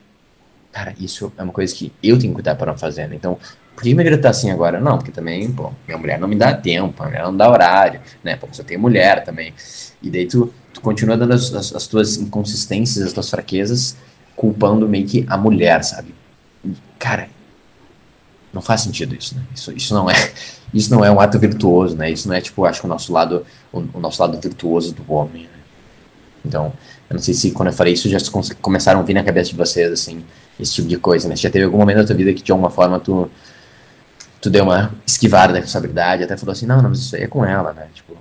Cara, 0.73 0.93
isso 0.99 1.33
é 1.39 1.43
uma 1.45 1.53
coisa 1.53 1.73
que 1.73 1.93
eu 2.03 2.19
tenho 2.19 2.33
que 2.33 2.35
cuidar 2.35 2.57
para 2.57 2.73
não 2.73 2.79
fazer. 2.79 3.07
Né? 3.07 3.15
Então, 3.15 3.39
por 3.77 3.85
que 3.85 3.95
minha 3.95 4.03
vida 4.03 4.19
tá 4.19 4.31
assim 4.31 4.51
agora? 4.51 4.81
Não, 4.81 4.99
porque 4.99 5.13
também, 5.13 5.53
pô, 5.53 5.73
minha 5.87 5.99
mulher 5.99 6.19
não 6.19 6.27
me 6.27 6.35
dá 6.35 6.53
tempo, 6.53 7.01
a 7.01 7.07
mulher 7.07 7.23
não 7.23 7.37
dá 7.37 7.49
horário, 7.49 8.01
né? 8.25 8.35
Pô, 8.35 8.49
você 8.49 8.65
tem 8.65 8.77
mulher 8.77 9.23
também. 9.23 9.55
E 10.03 10.11
daí 10.11 10.27
tu, 10.27 10.53
tu 10.75 10.81
continua 10.81 11.17
dando 11.17 11.33
as, 11.33 11.55
as, 11.55 11.73
as 11.73 11.87
tuas 11.87 12.17
inconsistências, 12.17 13.07
as 13.07 13.13
tuas 13.13 13.31
fraquezas, 13.31 13.97
culpando 14.39 14.89
meio 14.89 15.05
que 15.05 15.27
a 15.29 15.37
mulher, 15.37 15.83
sabe? 15.83 16.15
Cara, 16.97 17.29
não 18.53 18.63
faz 18.63 18.83
sentido 18.83 19.17
isso, 19.17 19.35
né? 19.35 19.43
Isso, 19.53 19.73
isso 19.73 19.93
não 19.93 20.09
é 20.09 20.15
isso 20.73 20.95
não 20.95 21.05
é 21.05 21.11
um 21.11 21.21
ato 21.21 21.39
virtuoso, 21.41 21.97
né? 21.97 22.09
Isso 22.09 22.29
não 22.29 22.37
é 22.37 22.41
tipo, 22.41 22.65
acho 22.65 22.81
que 22.81 22.87
o 22.87 22.89
nosso 22.89 23.13
lado 23.13 23.45
o, 23.73 23.81
o 23.95 24.01
nosso 24.01 24.23
lado 24.23 24.41
virtuoso 24.41 24.95
do 24.95 25.13
homem. 25.13 25.43
Né? 25.43 25.49
Então, 26.45 26.73
eu 27.11 27.15
não 27.15 27.21
sei 27.21 27.35
se 27.35 27.51
quando 27.51 27.71
eu 27.71 27.73
falei 27.73 27.95
isso 27.95 28.09
já 28.09 28.19
começaram 28.63 29.01
a 29.01 29.03
vir 29.03 29.15
na 29.15 29.25
cabeça 29.25 29.51
de 29.51 29.57
vocês 29.57 29.91
assim 29.91 30.25
esse 30.59 30.73
tipo 30.73 30.87
de 30.87 30.97
coisa, 30.97 31.29
né? 31.29 31.35
Já 31.35 31.51
teve 31.51 31.65
algum 31.65 31.79
momento 31.79 31.97
da 31.97 32.05
tua 32.05 32.15
vida 32.15 32.33
que 32.33 32.43
de 32.43 32.53
alguma 32.53 32.71
forma 32.71 33.01
tu 33.01 33.29
tu 34.41 34.49
deu 34.49 34.63
uma 34.63 34.95
esquivada 35.05 35.53
da 35.53 35.59
responsabilidade, 35.59 36.23
até 36.23 36.37
falou 36.37 36.53
assim, 36.53 36.65
não, 36.65 36.81
não, 36.81 36.91
mas 36.91 37.01
isso 37.01 37.17
aí 37.17 37.25
é 37.25 37.27
com 37.27 37.45
ela, 37.45 37.73
né? 37.73 37.89
Tipo, 37.93 38.17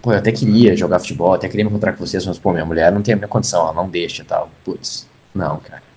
pô, 0.00 0.12
eu 0.12 0.18
até 0.18 0.32
queria 0.32 0.74
jogar 0.74 0.98
futebol, 0.98 1.34
até 1.34 1.46
queria 1.46 1.62
me 1.62 1.70
encontrar 1.70 1.92
com 1.92 2.06
vocês, 2.06 2.24
mas 2.24 2.38
pô, 2.38 2.52
minha 2.52 2.64
mulher 2.64 2.90
não 2.90 3.02
tem 3.02 3.12
a 3.12 3.16
minha 3.18 3.28
condição, 3.28 3.60
ela 3.60 3.74
não 3.74 3.86
deixa 3.86 4.22
e 4.22 4.24
tal. 4.24 4.50
Putz, 4.64 5.07
não, 5.34 5.58
cara 5.58 5.88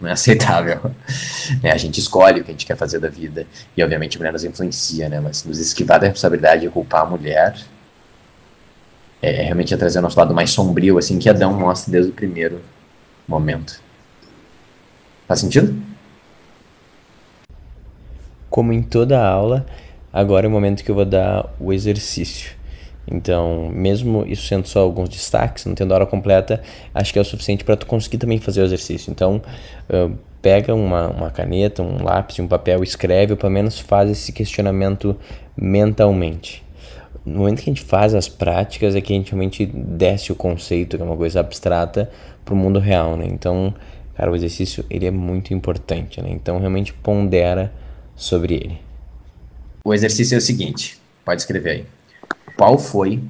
não 0.00 0.08
é 0.08 0.12
aceitável. 0.12 0.80
né? 1.62 1.70
A 1.70 1.76
gente 1.76 2.00
escolhe 2.00 2.40
o 2.40 2.44
que 2.44 2.50
a 2.50 2.54
gente 2.54 2.64
quer 2.64 2.76
fazer 2.76 2.98
da 2.98 3.08
vida. 3.08 3.46
E 3.76 3.84
obviamente 3.84 4.16
a 4.16 4.18
mulher 4.18 4.32
nos 4.32 4.44
influencia, 4.44 5.08
né? 5.08 5.20
Mas 5.20 5.44
nos 5.44 5.58
esquivar 5.58 6.00
da 6.00 6.06
responsabilidade 6.06 6.62
de 6.62 6.68
culpar 6.70 7.02
a 7.02 7.06
mulher 7.06 7.54
é, 9.20 9.40
é 9.40 9.42
realmente 9.42 9.74
é 9.74 9.76
trazer 9.76 9.98
o 9.98 10.02
nosso 10.02 10.18
lado 10.18 10.34
mais 10.34 10.50
sombrio, 10.50 10.96
assim, 10.96 11.18
que 11.18 11.28
Adão 11.28 11.52
mostra 11.52 11.92
desde 11.92 12.10
o 12.10 12.14
primeiro 12.14 12.62
momento. 13.28 13.80
Faz 15.28 15.40
sentido? 15.40 15.80
Como 18.48 18.72
em 18.72 18.82
toda 18.82 19.22
aula, 19.22 19.66
agora 20.12 20.46
é 20.46 20.48
o 20.48 20.50
momento 20.50 20.82
que 20.82 20.90
eu 20.90 20.94
vou 20.94 21.04
dar 21.04 21.54
o 21.60 21.72
exercício. 21.72 22.52
Então, 23.10 23.68
mesmo 23.72 24.24
isso 24.26 24.46
sendo 24.46 24.66
só 24.66 24.80
alguns 24.80 25.08
destaques, 25.08 25.64
não 25.64 25.74
tendo 25.74 25.92
hora 25.92 26.06
completa, 26.06 26.62
acho 26.94 27.12
que 27.12 27.18
é 27.18 27.22
o 27.22 27.24
suficiente 27.24 27.64
para 27.64 27.76
tu 27.76 27.86
conseguir 27.86 28.18
também 28.18 28.38
fazer 28.38 28.60
o 28.60 28.64
exercício. 28.64 29.10
Então, 29.10 29.42
uh, 29.88 30.16
pega 30.40 30.74
uma, 30.74 31.08
uma 31.08 31.30
caneta, 31.30 31.82
um 31.82 32.02
lápis, 32.02 32.38
um 32.38 32.48
papel, 32.48 32.82
escreve, 32.82 33.32
ou 33.32 33.36
pelo 33.36 33.52
menos 33.52 33.78
faz 33.78 34.10
esse 34.10 34.32
questionamento 34.32 35.16
mentalmente. 35.56 36.64
No 37.24 37.40
momento 37.40 37.62
que 37.62 37.70
a 37.70 37.74
gente 37.74 37.82
faz 37.82 38.14
as 38.14 38.28
práticas 38.28 38.94
é 38.94 39.00
que 39.00 39.12
a 39.12 39.16
gente 39.16 39.32
realmente 39.32 39.66
desce 39.66 40.32
o 40.32 40.34
conceito, 40.34 40.96
que 40.96 41.02
é 41.02 41.06
uma 41.06 41.16
coisa 41.16 41.40
abstrata, 41.40 42.10
para 42.44 42.54
o 42.54 42.56
mundo 42.56 42.78
real, 42.78 43.16
né? 43.16 43.26
Então, 43.26 43.74
cara, 44.14 44.30
o 44.30 44.36
exercício 44.36 44.84
ele 44.88 45.06
é 45.06 45.10
muito 45.10 45.52
importante, 45.52 46.20
né? 46.22 46.30
Então, 46.30 46.58
realmente 46.58 46.92
pondera 46.94 47.72
sobre 48.16 48.54
ele. 48.54 48.78
O 49.84 49.92
exercício 49.92 50.34
é 50.34 50.38
o 50.38 50.40
seguinte, 50.40 50.98
pode 51.24 51.42
escrever 51.42 51.70
aí. 51.70 51.99
Qual 52.56 52.78
foi 52.78 53.22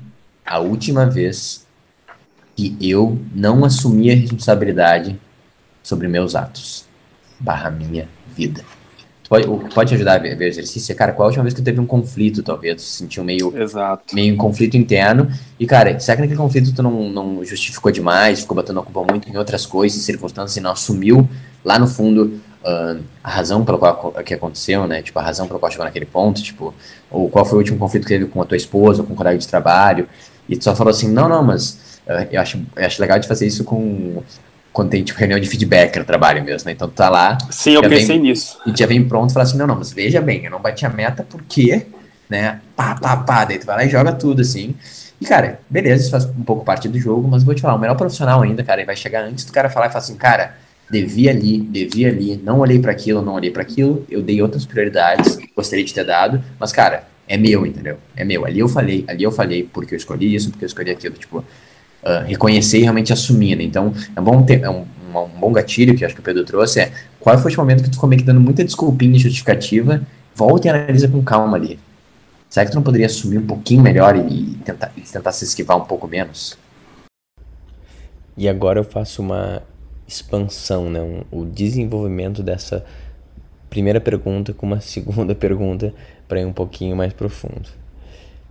a 0.45 0.59
última 0.59 1.07
vez 1.07 1.67
que 2.57 2.77
eu 2.81 3.19
não 3.35 3.65
assumi 3.65 4.11
a 4.11 4.15
responsabilidade 4.15 5.19
sobre 5.83 6.09
meus 6.09 6.35
atos? 6.35 6.85
Barra 7.39 7.71
minha 7.71 8.09
vida. 8.35 8.65
Pode, 9.29 9.47
pode 9.73 9.91
te 9.91 9.95
ajudar 9.95 10.15
a 10.15 10.19
ver, 10.19 10.37
ver 10.37 10.47
o 10.47 10.49
exercício 10.49 10.97
cara, 10.97 11.13
qual 11.13 11.27
a 11.27 11.29
última 11.29 11.45
vez 11.45 11.55
que 11.55 11.63
teve 11.63 11.79
um 11.79 11.87
conflito, 11.87 12.43
talvez, 12.43 12.75
tu 12.75 12.83
se 12.83 12.99
sentiu 12.99 13.23
meio, 13.23 13.57
Exato. 13.57 14.13
meio 14.13 14.35
um 14.35 14.37
conflito 14.37 14.77
interno, 14.77 15.31
e, 15.57 15.67
cara, 15.67 16.01
será 16.01 16.17
que 16.17 16.23
naquele 16.23 16.41
conflito 16.41 16.75
tu 16.75 16.83
não, 16.83 17.09
não 17.09 17.45
justificou 17.45 17.93
demais, 17.93 18.41
ficou 18.41 18.57
batendo 18.57 18.81
a 18.81 18.83
culpa 18.83 19.05
muito 19.09 19.31
em 19.31 19.37
outras 19.37 19.65
coisas, 19.65 20.03
circunstâncias, 20.03 20.57
e 20.57 20.61
não 20.61 20.73
assumiu 20.73 21.29
lá 21.65 21.79
no 21.79 21.87
fundo 21.87 22.41
uh, 22.65 23.03
a 23.23 23.31
razão 23.31 23.65
pela 23.65 23.79
qual 23.79 24.13
que 24.25 24.35
aconteceu, 24.35 24.87
né? 24.87 25.03
Tipo, 25.03 25.19
a 25.19 25.23
razão 25.23 25.47
pela 25.47 25.59
qual 25.59 25.71
chegou 25.71 25.85
naquele 25.85 26.07
ponto, 26.07 26.43
tipo, 26.43 26.75
ou 27.11 27.29
qual 27.29 27.45
foi 27.45 27.57
o 27.57 27.59
último 27.59 27.79
conflito 27.79 28.03
que 28.03 28.09
teve 28.09 28.27
com 28.27 28.41
a 28.41 28.45
tua 28.45 28.57
esposa, 28.57 29.03
com 29.03 29.13
um 29.13 29.17
colega 29.17 29.39
de 29.39 29.47
trabalho, 29.47 30.09
e 30.49 30.57
tu 30.57 30.65
só 30.65 30.75
falou 30.75 30.91
assim, 30.91 31.11
não, 31.11 31.29
não, 31.29 31.43
mas 31.43 32.01
uh, 32.07 32.27
eu, 32.31 32.41
acho, 32.41 32.61
eu 32.77 32.87
acho 32.87 33.01
legal 33.01 33.19
de 33.19 33.29
fazer 33.29 33.47
isso 33.47 33.65
com 33.65 34.23
quando 34.73 34.91
tem 34.91 35.03
tipo 35.03 35.19
reunião 35.19 35.41
de 35.41 35.49
feedback 35.49 35.99
no 35.99 36.05
trabalho 36.05 36.45
mesmo, 36.45 36.67
né? 36.67 36.73
Então 36.73 36.89
tu 36.89 36.95
tá 36.95 37.09
lá. 37.09 37.37
Sim, 37.51 37.73
eu 37.73 37.83
pensei 37.83 38.07
vem, 38.07 38.21
nisso. 38.21 38.57
E 38.65 38.73
já 38.77 38.87
vem 38.87 39.07
pronto 39.07 39.31
e 39.31 39.33
fala 39.33 39.45
assim, 39.45 39.59
não, 39.59 39.67
não, 39.67 39.77
mas 39.77 39.93
veja 39.93 40.21
bem, 40.21 40.45
eu 40.45 40.51
não 40.51 40.61
bati 40.61 40.87
a 40.87 40.89
meta 40.89 41.27
porque, 41.29 41.87
né? 42.29 42.61
Pá, 42.77 42.95
pá, 42.95 43.17
pá, 43.17 43.45
daí 43.45 43.59
tu 43.59 43.67
vai 43.67 43.77
lá 43.77 43.85
e 43.85 43.89
joga 43.89 44.13
tudo 44.13 44.43
assim. 44.43 44.77
E, 45.21 45.27
cara, 45.27 45.61
beleza, 45.69 46.03
isso 46.03 46.11
faz 46.11 46.25
um 46.25 46.45
pouco 46.45 46.65
parte 46.65 46.89
do 46.89 46.99
jogo, 46.99 47.29
mas 47.29 47.43
vou 47.43 47.55
te 47.55 47.61
falar, 47.61 47.75
o 47.75 47.79
melhor 47.79 47.97
profissional 47.97 48.41
ainda, 48.43 48.63
cara, 48.63 48.81
ele 48.81 48.87
vai 48.87 48.97
chegar 48.97 49.23
antes 49.23 49.45
do 49.45 49.53
cara 49.53 49.69
falar 49.69 49.87
e 49.87 49.89
falar 49.91 49.99
assim, 49.99 50.17
cara, 50.17 50.55
devia 50.91 51.31
ali, 51.31 51.59
devia 51.59 52.09
ali, 52.09 52.41
não 52.43 52.59
olhei 52.59 52.79
para 52.79 52.91
aquilo, 52.91 53.23
não 53.23 53.35
olhei 53.35 53.51
para 53.51 53.63
aquilo, 53.63 54.05
eu 54.11 54.23
dei 54.23 54.43
outras 54.43 54.67
prioridades, 54.67 55.39
gostaria 55.55 55.85
de 55.85 55.95
ter 55.95 56.05
dado, 56.05 56.43
mas, 56.59 56.73
cara, 56.73 57.05
é 57.29 57.37
meu, 57.37 57.65
entendeu? 57.65 57.97
É 58.17 58.25
meu. 58.25 58.45
Ali 58.45 58.59
eu 58.59 58.69
falei, 58.69 59.05
ali 59.07 59.23
eu 59.23 59.31
falei 59.31 59.63
porque 59.63 59.95
eu 59.95 59.97
escolhi 59.97 60.35
isso, 60.35 60.51
porque 60.51 60.65
eu 60.65 60.67
escolhi 60.67 60.91
aquilo, 60.91 61.15
tipo, 61.15 61.39
uh, 61.39 62.27
reconhecer 62.27 62.79
e 62.79 62.83
realmente 62.83 63.13
assumir, 63.13 63.55
né? 63.55 63.63
Então, 63.63 63.95
é 64.17 64.21
bom 64.21 64.43
ter, 64.43 64.63
é 64.63 64.69
um, 64.69 64.85
um, 65.15 65.29
bom 65.39 65.53
gatilho 65.53 65.97
que 65.97 66.05
acho 66.05 66.15
que 66.15 66.21
o 66.21 66.25
Pedro 66.25 66.45
trouxe 66.45 66.81
é 66.81 66.93
qual 67.21 67.39
foi 67.39 67.55
o 67.55 67.57
momento 67.57 67.85
que 67.85 67.91
tu 67.91 67.95
ficou 67.95 68.09
meio 68.09 68.21
que 68.21 68.27
dando 68.27 68.41
muita 68.41 68.65
desculpinha 68.65 69.17
justificativa, 69.17 70.03
volta 70.35 70.67
e 70.67 70.71
analisa 70.71 71.07
com 71.07 71.23
calma 71.23 71.57
ali. 71.57 71.79
Será 72.49 72.67
que 72.67 72.73
tu 72.73 72.75
não 72.75 72.83
poderia 72.83 73.07
assumir 73.07 73.39
um 73.39 73.47
pouquinho 73.47 73.81
melhor 73.81 74.17
e 74.17 74.59
tentar, 74.65 74.93
e 74.97 75.03
tentar 75.03 75.31
se 75.31 75.45
esquivar 75.45 75.77
um 75.77 75.85
pouco 75.85 76.09
menos? 76.09 76.59
E 78.37 78.49
agora 78.49 78.81
eu 78.81 78.85
faço 78.85 79.23
uma 79.23 79.63
expansão, 80.11 80.91
né? 80.91 81.01
Um, 81.01 81.23
o 81.31 81.45
desenvolvimento 81.45 82.43
dessa 82.43 82.85
primeira 83.71 84.01
pergunta 84.01 84.53
com 84.53 84.67
uma 84.67 84.81
segunda 84.83 85.35
pergunta 85.35 85.95
para 86.27 86.41
ir 86.41 86.45
um 86.45 86.53
pouquinho 86.53 86.97
mais 86.97 87.13
profundo. 87.13 87.69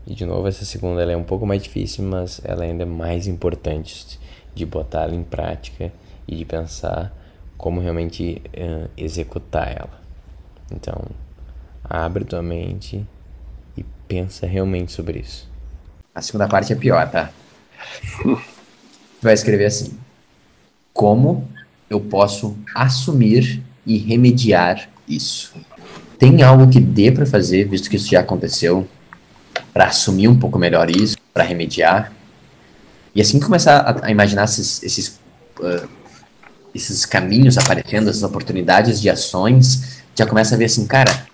E 0.08 0.16
de 0.16 0.26
novo, 0.26 0.48
essa 0.48 0.66
segunda 0.66 1.04
é 1.04 1.16
um 1.16 1.24
pouco 1.24 1.46
mais 1.46 1.62
difícil, 1.62 2.04
mas 2.06 2.42
ela 2.44 2.64
ainda 2.64 2.84
é 2.84 2.86
mais 2.86 3.28
importante 3.28 4.20
de 4.56 4.66
botar 4.66 5.04
ela 5.04 5.14
em 5.14 5.24
prática 5.24 5.92
e 6.28 6.36
de 6.36 6.46
pensar 6.46 7.14
como 7.58 7.82
realmente 7.82 8.42
uh, 8.48 8.90
executar 8.98 9.68
ela. 9.68 10.00
Então, 10.72 11.04
abre 11.84 12.24
tua 12.24 12.42
mente 12.42 13.06
e 13.76 13.84
pensa 14.08 14.48
realmente 14.48 14.92
sobre 14.92 15.20
isso. 15.20 15.48
A 16.16 16.22
segunda 16.22 16.48
parte 16.48 16.74
é 16.74 16.76
pior, 16.76 17.10
tá? 17.12 17.30
vai 19.22 19.34
escrever 19.34 19.66
assim: 19.66 19.98
Como 21.00 21.48
eu 21.90 22.02
posso 22.02 22.58
assumir 22.76 23.64
e 23.86 23.98
remediar 23.98 24.90
isso? 25.08 25.54
Tem 26.18 26.44
algo 26.44 26.70
que 26.70 26.78
dê 26.78 27.10
para 27.10 27.26
fazer, 27.26 27.70
visto 27.70 27.90
que 27.90 27.96
isso 27.96 28.10
já 28.10 28.20
aconteceu, 28.20 28.86
para 29.72 29.86
assumir 29.86 30.28
um 30.28 30.38
pouco 30.38 30.60
melhor 30.60 30.90
isso, 30.90 31.16
para 31.34 31.46
remediar? 31.46 32.12
E 33.16 33.22
assim 33.22 33.40
começar 33.40 33.78
a, 33.78 34.08
a 34.08 34.12
imaginar 34.12 34.44
esses, 34.44 34.84
esses, 34.84 35.22
uh, 35.62 35.88
esses 36.76 37.06
caminhos 37.06 37.58
aparecendo, 37.58 38.10
essas 38.10 38.24
oportunidades 38.24 39.00
de 39.00 39.10
ações, 39.10 40.02
já 40.14 40.26
começa 40.26 40.56
a 40.56 40.58
ver 40.58 40.66
assim, 40.66 40.86
cara, 40.86 41.26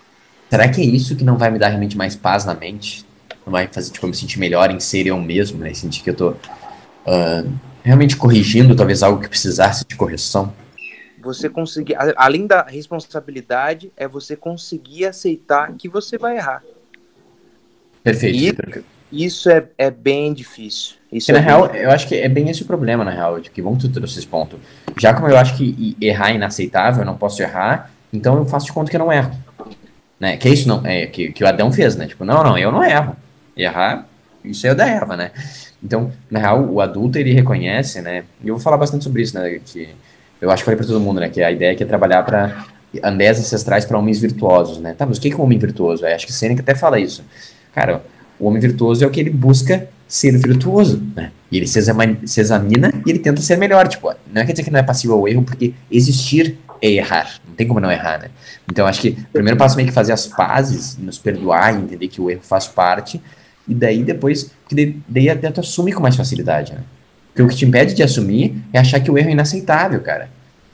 será 0.47 0.69
que 0.69 0.79
é 0.79 0.85
isso 0.85 1.15
que 1.15 1.23
não 1.23 1.39
vai 1.39 1.49
me 1.49 1.57
dar 1.57 1.69
realmente 1.69 1.97
mais 1.97 2.15
paz 2.15 2.45
na 2.45 2.53
mente? 2.53 3.03
Não 3.43 3.51
vai 3.51 3.67
fazer, 3.67 3.89
tipo, 3.89 4.05
eu 4.05 4.11
me 4.11 4.15
sentir 4.15 4.37
melhor 4.37 4.69
em 4.69 4.79
ser 4.79 5.07
eu 5.07 5.19
mesmo, 5.19 5.57
né? 5.57 5.73
Sentir 5.73 6.03
que 6.03 6.11
eu 6.11 6.15
tô 6.15 6.29
uh, 6.29 7.51
realmente 7.85 8.17
corrigindo 8.17 8.75
talvez 8.75 9.03
algo 9.03 9.21
que 9.21 9.29
precisasse 9.29 9.85
de 9.87 9.95
correção. 9.95 10.51
Você 11.21 11.47
conseguir, 11.47 11.95
além 12.17 12.47
da 12.47 12.63
responsabilidade, 12.63 13.91
é 13.95 14.07
você 14.07 14.35
conseguir 14.35 15.05
aceitar 15.05 15.71
que 15.73 15.87
você 15.87 16.17
vai 16.17 16.37
errar. 16.37 16.63
Perfeito. 18.03 18.83
E 19.11 19.23
isso 19.23 19.49
é, 19.49 19.67
é 19.77 19.91
bem 19.91 20.33
difícil. 20.33 20.95
Isso 21.11 21.31
na 21.31 21.37
é 21.37 21.41
real, 21.41 21.69
bem... 21.69 21.81
eu 21.81 21.91
acho 21.91 22.07
que 22.07 22.15
é 22.15 22.27
bem 22.27 22.49
esse 22.49 22.63
o 22.63 22.65
problema, 22.65 23.03
na 23.03 23.11
real, 23.11 23.39
de 23.39 23.51
que 23.51 23.61
bom 23.61 23.75
que 23.75 23.81
tu 23.81 23.89
trouxe 23.89 24.17
esse 24.17 24.27
ponto. 24.27 24.59
Já 24.97 25.13
como 25.13 25.27
eu 25.27 25.37
acho 25.37 25.55
que 25.55 25.95
errar 26.01 26.31
é 26.31 26.35
inaceitável, 26.35 27.01
eu 27.01 27.05
não 27.05 27.17
posso 27.17 27.41
errar, 27.41 27.91
então 28.11 28.35
eu 28.35 28.45
faço 28.45 28.65
de 28.65 28.73
conta 28.73 28.89
que 28.89 28.97
eu 28.97 28.99
não 28.99 29.13
erro. 29.13 29.31
Né? 30.19 30.37
Que 30.37 30.47
é 30.47 30.51
isso 30.51 30.67
não, 30.67 30.85
é, 30.85 31.05
que, 31.05 31.31
que 31.31 31.43
o 31.43 31.47
Adão 31.47 31.71
fez, 31.71 31.95
né? 31.95 32.07
Tipo, 32.07 32.25
não, 32.25 32.43
não, 32.43 32.57
eu 32.57 32.71
não 32.71 32.83
erro. 32.83 33.15
Errar, 33.55 34.07
isso 34.43 34.65
é 34.65 34.71
o 34.71 34.75
da 34.75 34.87
Eva, 34.87 35.15
né? 35.15 35.31
Então, 35.85 36.11
na 36.31 36.39
real, 36.39 36.67
o 36.67 36.81
adulto 36.81 37.19
ele 37.19 37.31
reconhece, 37.31 38.01
né? 38.01 38.23
E 38.43 38.47
eu 38.47 38.55
vou 38.55 38.63
falar 38.63 38.77
bastante 38.77 39.03
sobre 39.03 39.21
isso, 39.21 39.37
né? 39.39 39.59
Que 39.63 39.89
eu 40.41 40.49
acho 40.49 40.63
que 40.63 40.65
falei 40.65 40.77
para 40.77 40.87
todo 40.87 40.99
mundo, 40.99 41.19
né? 41.19 41.29
Que 41.29 41.43
a 41.43 41.51
ideia 41.51 41.75
que 41.75 41.83
é 41.83 41.85
trabalhar 41.85 42.23
para 42.23 42.65
andés 43.03 43.39
ancestrais 43.39 43.85
para 43.85 43.95
homens 43.95 44.19
virtuosos, 44.19 44.79
né? 44.79 44.95
Tá, 44.97 45.05
mas 45.05 45.19
o 45.19 45.21
que 45.21 45.31
é 45.31 45.37
um 45.37 45.41
homem 45.43 45.59
virtuoso? 45.59 46.03
É, 46.03 46.15
acho 46.15 46.25
que 46.25 46.33
Sêneca 46.33 46.63
até 46.63 46.73
fala 46.73 46.99
isso. 46.99 47.23
Cara, 47.71 48.03
o 48.39 48.47
homem 48.47 48.59
virtuoso 48.59 49.03
é 49.03 49.07
o 49.07 49.11
que 49.11 49.19
ele 49.19 49.29
busca 49.29 49.87
ser 50.07 50.35
virtuoso, 50.39 51.03
né? 51.15 51.31
E 51.51 51.57
ele 51.57 51.67
se 51.67 51.77
examina, 51.77 52.17
se 52.25 52.41
examina 52.41 52.91
e 53.05 53.09
ele 53.11 53.19
tenta 53.19 53.41
ser 53.41 53.55
melhor. 53.57 53.87
Tipo, 53.87 54.11
não 54.33 54.41
é 54.41 54.45
quer 54.45 54.53
dizer 54.53 54.63
que 54.63 54.71
não 54.71 54.79
é 54.79 54.83
passivo 54.83 55.13
ao 55.13 55.27
erro, 55.27 55.43
porque 55.43 55.71
existir 55.91 56.57
é 56.81 56.89
errar. 56.89 57.39
Não 57.47 57.53
tem 57.53 57.67
como 57.67 57.79
não 57.79 57.91
errar, 57.91 58.19
né? 58.19 58.29
Então, 58.69 58.87
acho 58.87 59.01
que 59.01 59.09
o 59.09 59.33
primeiro 59.33 59.55
passo 59.55 59.75
é 59.75 59.77
meio 59.77 59.89
que 59.89 59.93
fazer 59.93 60.13
as 60.13 60.25
pazes, 60.25 60.97
nos 60.97 61.19
perdoar 61.19 61.75
e 61.75 61.77
entender 61.77 62.07
que 62.07 62.19
o 62.19 62.29
erro 62.31 62.41
faz 62.41 62.67
parte. 62.67 63.21
E 63.67 63.73
daí 63.73 64.03
depois, 64.03 64.51
porque 64.63 64.95
daí 65.07 65.29
até 65.29 65.49
tu 65.51 65.59
assume 65.59 65.91
com 65.91 66.01
mais 66.01 66.15
facilidade, 66.15 66.73
né? 66.73 66.79
Porque 67.27 67.41
o 67.41 67.47
que 67.47 67.55
te 67.55 67.65
impede 67.65 67.93
de 67.93 68.03
assumir 68.03 68.63
é 68.71 68.79
achar 68.79 68.99
que 68.99 69.11
o 69.11 69.17
erro 69.17 69.29
é 69.29 69.31
inaceitável, 69.33 69.99
cara. 70.01 70.29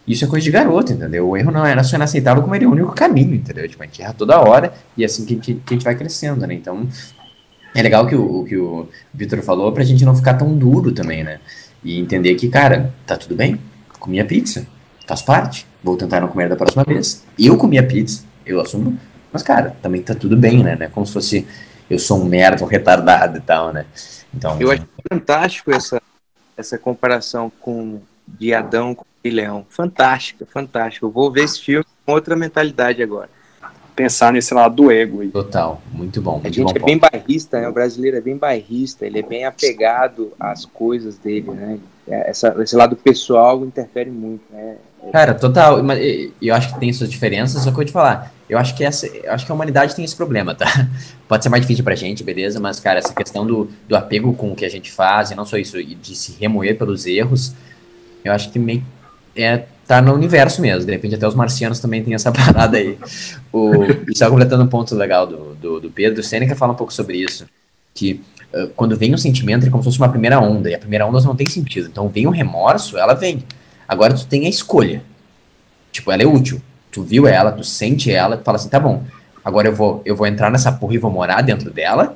Isso 0.08 0.26
é 0.26 0.28
coisa 0.28 0.44
de 0.44 0.52
garoto, 0.52 0.92
entendeu? 0.92 1.30
O 1.30 1.38
erro 1.38 1.52
não 1.52 1.66
é 1.66 1.82
só 1.84 1.96
inaceitável, 1.96 2.44
como 2.44 2.54
ele 2.54 2.66
é 2.66 2.68
o 2.68 2.72
único 2.72 2.94
caminho, 2.94 3.36
entendeu? 3.36 3.68
Tipo, 3.68 3.84
a 3.84 3.86
gente 3.86 4.02
erra 4.02 4.14
toda 4.14 4.40
hora 4.40 4.74
e 4.98 5.04
é 5.04 5.06
assim 5.06 5.26
que 5.26 5.34
a 5.34 5.36
gente, 5.36 5.54
que 5.66 5.74
a 5.74 5.78
gente 5.78 5.84
vai 5.84 5.96
crescendo, 5.96 6.46
né? 6.46 6.54
Então, 6.54 6.88
é 7.74 7.82
legal 7.82 8.06
que 8.06 8.16
o, 8.16 8.44
que 8.44 8.58
o 8.58 8.88
Vitor 9.14 9.42
falou 9.42 9.72
pra 9.72 9.84
gente 9.84 10.04
não 10.04 10.16
ficar 10.16 10.34
tão 10.34 10.56
duro 10.58 10.92
também, 10.92 11.24
né? 11.24 11.40
E 11.84 12.00
entender 12.00 12.36
que, 12.36 12.50
cara, 12.50 12.94
tá 13.06 13.16
tudo 13.16 13.36
bem, 13.36 13.60
comi 14.00 14.20
a 14.20 14.26
pizza, 14.26 14.68
faz 15.08 15.22
parte, 15.22 15.66
vou 15.84 15.96
tentar 15.96 16.20
não 16.20 16.28
comer 16.28 16.50
da 16.50 16.56
próxima 16.56 16.84
vez. 16.84 17.24
Eu 17.40 17.58
comi 17.58 17.78
a 17.78 17.84
pizza, 17.84 18.24
eu 18.46 18.60
assumo, 18.60 18.98
mas, 19.32 19.42
cara, 19.42 19.76
também 19.82 20.02
tá 20.02 20.14
tudo 20.14 20.36
bem, 20.36 20.64
né? 20.64 20.78
É 20.80 20.88
como 20.88 21.06
se 21.06 21.14
fosse 21.14 21.48
eu 21.92 22.00
sou 22.00 22.22
um 22.22 22.26
merda, 22.26 22.64
um 22.64 22.68
retardado 22.68 23.38
e 23.38 23.42
tal, 23.42 23.74
né? 23.74 23.86
Então, 24.34 24.60
eu 24.62 24.72
acho 24.72 24.88
fantástico 25.12 25.72
essa, 25.72 26.02
essa 26.56 26.78
comparação 26.78 27.52
com 27.60 28.00
de 28.26 28.54
Adão 28.54 28.96
com 28.96 29.04
o 29.04 29.30
Leão. 29.30 29.66
Fantástica, 29.70 30.46
fantástica. 30.46 31.06
Eu 31.06 31.12
vou 31.12 31.30
ver 31.30 31.44
esse 31.44 31.60
filme 31.60 31.86
com 32.06 32.14
outra 32.14 32.36
mentalidade 32.36 33.04
agora. 33.04 33.30
Pensar 33.94 34.32
nesse 34.32 34.54
lado 34.54 34.76
do 34.76 34.92
ego. 34.92 35.20
Aí. 35.20 35.30
Total, 35.30 35.82
muito 35.92 36.22
bom. 36.22 36.34
Muito 36.34 36.48
a 36.48 36.50
gente 36.50 36.74
bom 36.74 36.80
é 36.80 36.86
bem 36.86 36.98
bairrista, 36.98 37.60
né? 37.60 37.68
O 37.68 37.74
brasileiro 37.74 38.16
é 38.16 38.22
bem 38.22 38.38
bairrista, 38.38 39.06
ele 39.06 39.20
é 39.20 39.22
bem 39.22 39.44
apegado 39.44 40.32
às 40.40 40.66
coisas 40.66 41.18
dele, 41.18 41.52
né? 41.52 41.78
Essa, 42.08 42.56
esse 42.60 42.76
lado 42.76 42.96
pessoal 42.96 43.64
interfere 43.66 44.10
muito, 44.10 44.44
né? 44.50 44.78
Cara, 45.12 45.34
total. 45.34 45.80
Eu 46.42 46.56
acho 46.56 46.74
que 46.74 46.80
tem 46.80 46.94
suas 46.94 47.10
diferenças, 47.10 47.62
só 47.62 47.66
que 47.66 47.70
eu 47.70 47.76
vou 47.76 47.86
te 47.86 47.92
falar. 47.92 48.32
Eu 48.52 48.58
acho 48.58 48.76
que 48.76 48.84
essa, 48.84 49.08
acho 49.30 49.46
que 49.46 49.52
a 49.52 49.56
humanidade 49.56 49.96
tem 49.96 50.04
esse 50.04 50.14
problema, 50.14 50.54
tá? 50.54 50.90
Pode 51.26 51.42
ser 51.42 51.48
mais 51.48 51.62
difícil 51.62 51.86
pra 51.86 51.96
gente, 51.96 52.22
beleza? 52.22 52.60
Mas, 52.60 52.82
cara, 52.82 53.00
essa 53.00 53.14
questão 53.14 53.48
do, 53.48 53.70
do 53.88 53.96
apego 53.96 54.34
com 54.34 54.52
o 54.52 54.56
que 54.58 54.66
a 54.66 54.70
gente 54.70 54.92
faz, 54.92 55.32
e 55.32 55.36
não 55.36 55.46
só 55.46 55.56
isso, 55.56 55.80
e 55.80 55.96
de 55.96 56.14
se 56.14 56.36
remoer 56.38 56.78
pelos 56.78 57.06
erros, 57.06 57.54
eu 58.26 58.34
acho 58.34 58.52
que 58.52 58.60
meio 58.60 58.84
é, 59.34 59.64
tá 59.88 60.02
no 60.02 60.14
universo 60.14 60.62
mesmo. 60.62 60.86
De 60.86 60.92
repente 60.92 61.16
até 61.16 61.26
os 61.26 61.34
marcianos 61.34 61.80
também 61.80 62.04
têm 62.04 62.14
essa 62.14 62.30
parada 62.34 62.76
aí. 62.76 62.98
O, 63.54 63.86
e 64.10 64.18
só 64.18 64.30
completando 64.30 64.66
um 64.66 64.68
ponto 64.68 64.94
legal 64.96 65.26
do, 65.26 65.56
do, 65.56 65.80
do 65.80 65.90
Pedro, 65.90 66.20
o 66.20 66.24
Sêneca 66.24 66.54
fala 66.54 66.74
um 66.74 66.76
pouco 66.76 66.92
sobre 66.92 67.20
isso. 67.20 67.46
que 67.94 68.22
uh, 68.54 68.68
quando 68.76 68.98
vem 68.98 69.14
um 69.14 69.18
sentimento 69.18 69.66
é 69.66 69.70
como 69.70 69.82
se 69.82 69.88
fosse 69.88 69.98
uma 69.98 70.10
primeira 70.10 70.42
onda, 70.42 70.70
e 70.70 70.76
a 70.76 70.80
primeira 70.80 71.08
onda 71.08 71.22
não 71.22 71.38
tem 71.38 71.48
sentido. 71.48 71.88
Então 71.90 72.10
vem 72.10 72.28
o 72.28 72.32
remorso, 72.32 72.98
ela 72.98 73.14
vem. 73.14 73.46
Agora 73.88 74.14
tu 74.14 74.28
tem 74.28 74.46
a 74.46 74.50
escolha. 74.50 75.02
Tipo, 75.90 76.12
ela 76.12 76.24
é 76.24 76.28
útil. 76.28 76.62
Tu 76.92 77.02
viu 77.04 77.28
ela, 77.28 77.52
tu 77.52 77.64
sente 77.64 78.12
ela, 78.12 78.38
tu 78.38 78.44
fala 78.44 78.58
assim, 78.58 78.70
tá 78.70 78.80
bom, 78.80 79.04
agora 79.44 79.68
eu 79.68 79.76
vou, 79.76 80.02
eu 80.06 80.16
vou 80.16 80.28
entrar 80.28 80.52
nessa 80.52 80.72
porra 80.72 80.96
e 80.96 80.98
vou 80.98 81.10
morar 81.10 81.42
dentro 81.42 81.72
dela, 81.72 82.16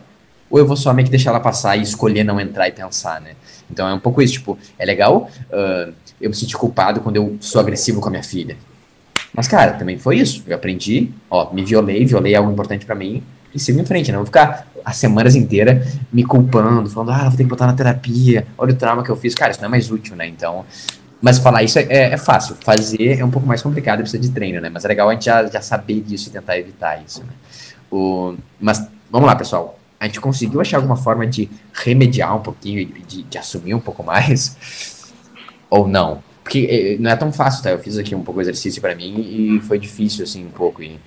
ou 0.49 0.59
eu 0.59 0.67
vou 0.67 0.75
só 0.75 0.93
meio 0.93 1.05
que 1.05 1.11
deixar 1.11 1.31
ela 1.31 1.39
passar 1.39 1.77
e 1.77 1.81
escolher 1.81 2.23
não 2.23 2.39
entrar 2.39 2.67
e 2.67 2.71
pensar, 2.71 3.19
né? 3.21 3.31
Então 3.71 3.87
é 3.87 3.93
um 3.93 3.99
pouco 3.99 4.21
isso, 4.21 4.33
tipo, 4.33 4.57
é 4.77 4.85
legal 4.85 5.29
uh, 5.49 5.93
eu 6.21 6.29
me 6.29 6.35
sentir 6.35 6.57
culpado 6.57 7.01
quando 7.01 7.15
eu 7.15 7.37
sou 7.39 7.59
agressivo 7.59 7.99
com 7.99 8.07
a 8.09 8.11
minha 8.11 8.23
filha. 8.23 8.57
Mas, 9.33 9.47
cara, 9.47 9.73
também 9.73 9.97
foi 9.97 10.17
isso. 10.17 10.43
Eu 10.47 10.55
aprendi, 10.55 11.11
ó, 11.29 11.51
me 11.53 11.63
violei, 11.63 12.05
violei 12.05 12.35
algo 12.35 12.49
importante 12.49 12.85
para 12.85 12.95
mim 12.95 13.21
e 13.53 13.59
sigo 13.59 13.79
em 13.79 13.85
frente, 13.85 14.07
né? 14.07 14.13
Não 14.13 14.19
vou 14.19 14.25
ficar 14.25 14.67
as 14.83 14.95
semanas 14.97 15.35
inteiras 15.35 15.97
me 16.11 16.23
culpando, 16.23 16.89
falando, 16.89 17.11
ah, 17.11 17.27
vou 17.27 17.31
ter 17.31 17.43
que 17.43 17.49
botar 17.49 17.67
na 17.67 17.73
terapia, 17.73 18.47
olha 18.57 18.73
o 18.73 18.75
trauma 18.75 19.03
que 19.03 19.09
eu 19.09 19.15
fiz. 19.15 19.35
Cara, 19.35 19.51
isso 19.51 19.59
não 19.59 19.67
é 19.67 19.71
mais 19.71 19.91
útil, 19.91 20.15
né? 20.15 20.27
Então, 20.27 20.65
mas 21.25 21.39
falar 21.39 21.63
isso 21.63 21.79
é, 21.79 21.87
é, 21.89 22.11
é, 22.11 22.17
fácil, 22.17 22.55
fazer 22.63 23.19
é 23.19 23.25
um 23.25 23.31
pouco 23.31 23.47
mais 23.47 23.59
complicado, 23.59 24.01
precisa 24.01 24.21
de 24.21 24.29
treino, 24.29 24.61
né? 24.61 24.69
Mas 24.69 24.85
é 24.85 24.87
legal 24.87 25.09
a 25.09 25.13
gente 25.13 25.25
já, 25.25 25.43
já 25.47 25.59
saber 25.59 26.01
disso 26.01 26.29
e 26.29 26.31
tentar 26.31 26.55
evitar 26.55 27.03
isso, 27.03 27.21
né? 27.21 27.33
O, 27.89 28.35
mas 28.61 28.87
vamos 29.09 29.25
lá, 29.25 29.35
pessoal. 29.35 29.79
A 29.99 30.05
gente 30.05 30.21
conseguiu 30.21 30.61
achar 30.61 30.77
alguma 30.77 30.95
forma 30.95 31.25
de 31.25 31.49
remediar 31.73 32.35
um 32.37 32.41
pouquinho, 32.41 32.85
de, 32.85 33.23
de 33.23 33.37
assumir 33.39 33.73
um 33.73 33.79
pouco 33.79 34.03
mais? 34.03 35.11
Ou 35.67 35.87
não? 35.87 36.21
Porque 36.43 36.67
eh, 36.69 37.01
não 37.01 37.09
é 37.09 37.15
tão 37.15 37.33
fácil, 37.33 37.63
tá? 37.63 37.71
Eu 37.71 37.79
fiz 37.79 37.97
aqui 37.97 38.13
um 38.13 38.21
pouco 38.21 38.39
de 38.39 38.43
exercício 38.43 38.79
para 38.79 38.93
mim 38.93 39.15
e 39.19 39.59
foi 39.61 39.79
difícil, 39.79 40.23
assim, 40.23 40.45
um 40.45 40.51
pouco. 40.51 40.83
E... 40.83 40.99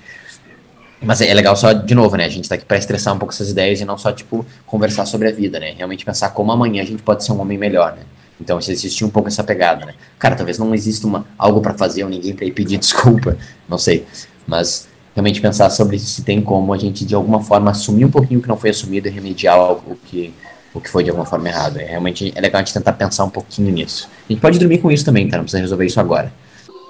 Mas 1.00 1.20
é 1.20 1.32
legal 1.32 1.54
só, 1.54 1.72
de 1.72 1.94
novo, 1.94 2.16
né? 2.16 2.24
A 2.24 2.28
gente 2.28 2.48
tá 2.48 2.56
aqui 2.56 2.64
pra 2.64 2.76
estressar 2.76 3.14
um 3.14 3.20
pouco 3.20 3.32
essas 3.32 3.50
ideias 3.50 3.80
e 3.80 3.84
não 3.84 3.96
só, 3.96 4.10
tipo, 4.10 4.44
conversar 4.66 5.06
sobre 5.06 5.28
a 5.28 5.32
vida, 5.32 5.60
né? 5.60 5.74
Realmente 5.76 6.04
pensar 6.04 6.30
como 6.30 6.50
amanhã 6.50 6.82
a 6.82 6.86
gente 6.86 7.04
pode 7.04 7.24
ser 7.24 7.30
um 7.30 7.40
homem 7.40 7.56
melhor, 7.56 7.94
né? 7.94 8.02
Então, 8.40 8.60
se 8.60 8.70
existir 8.70 9.04
um 9.04 9.10
pouco 9.10 9.28
essa 9.28 9.42
pegada, 9.42 9.84
né? 9.84 9.94
Cara, 10.18 10.36
talvez 10.36 10.58
não 10.58 10.74
exista 10.74 11.06
uma, 11.06 11.26
algo 11.36 11.60
para 11.60 11.74
fazer 11.74 12.04
ou 12.04 12.10
ninguém 12.10 12.34
para 12.34 12.44
ir 12.44 12.52
pedir 12.52 12.78
desculpa, 12.78 13.36
não 13.68 13.78
sei. 13.78 14.06
Mas 14.46 14.88
realmente 15.14 15.40
pensar 15.40 15.68
sobre 15.70 15.98
se 15.98 16.22
tem 16.22 16.40
como 16.40 16.72
a 16.72 16.78
gente, 16.78 17.04
de 17.04 17.14
alguma 17.14 17.42
forma, 17.42 17.70
assumir 17.70 18.04
um 18.04 18.10
pouquinho 18.10 18.38
o 18.38 18.42
que 18.42 18.48
não 18.48 18.56
foi 18.56 18.70
assumido 18.70 19.08
e 19.08 19.10
remediar 19.10 19.72
o 19.72 19.98
que, 20.04 20.32
o 20.72 20.80
que 20.80 20.88
foi 20.88 21.02
de 21.02 21.10
alguma 21.10 21.26
forma 21.26 21.48
errado. 21.48 21.78
É, 21.78 21.84
realmente 21.84 22.32
é 22.34 22.40
legal 22.40 22.60
a 22.60 22.64
gente 22.64 22.72
tentar 22.72 22.92
pensar 22.92 23.24
um 23.24 23.30
pouquinho 23.30 23.72
nisso. 23.72 24.08
A 24.28 24.32
gente 24.32 24.40
pode 24.40 24.58
dormir 24.58 24.78
com 24.78 24.90
isso 24.90 25.04
também, 25.04 25.28
tá? 25.28 25.36
Não 25.36 25.44
precisa 25.44 25.60
resolver 25.60 25.86
isso 25.86 25.98
agora. 25.98 26.32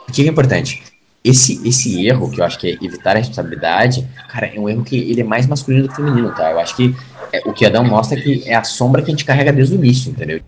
O 0.06 0.12
que 0.12 0.22
é 0.22 0.26
importante? 0.26 0.82
Esse, 1.24 1.66
esse 1.66 2.06
erro, 2.06 2.30
que 2.30 2.40
eu 2.40 2.44
acho 2.44 2.58
que 2.58 2.68
é 2.68 2.84
evitar 2.84 3.16
a 3.16 3.18
responsabilidade, 3.18 4.06
cara, 4.28 4.46
é 4.54 4.60
um 4.60 4.68
erro 4.68 4.84
que 4.84 4.96
ele 4.96 5.22
é 5.22 5.24
mais 5.24 5.46
masculino 5.46 5.84
do 5.84 5.88
que 5.88 5.96
feminino, 5.96 6.32
tá? 6.34 6.50
Eu 6.50 6.60
acho 6.60 6.76
que 6.76 6.94
é, 7.32 7.42
o 7.46 7.52
que 7.52 7.66
Adão 7.66 7.84
mostra 7.84 8.18
é 8.18 8.22
que 8.22 8.48
é 8.48 8.54
a 8.54 8.64
sombra 8.64 9.02
que 9.02 9.10
a 9.10 9.12
gente 9.12 9.24
carrega 9.24 9.52
desde 9.52 9.74
o 9.74 9.76
início, 9.76 10.10
entendeu? 10.10 10.40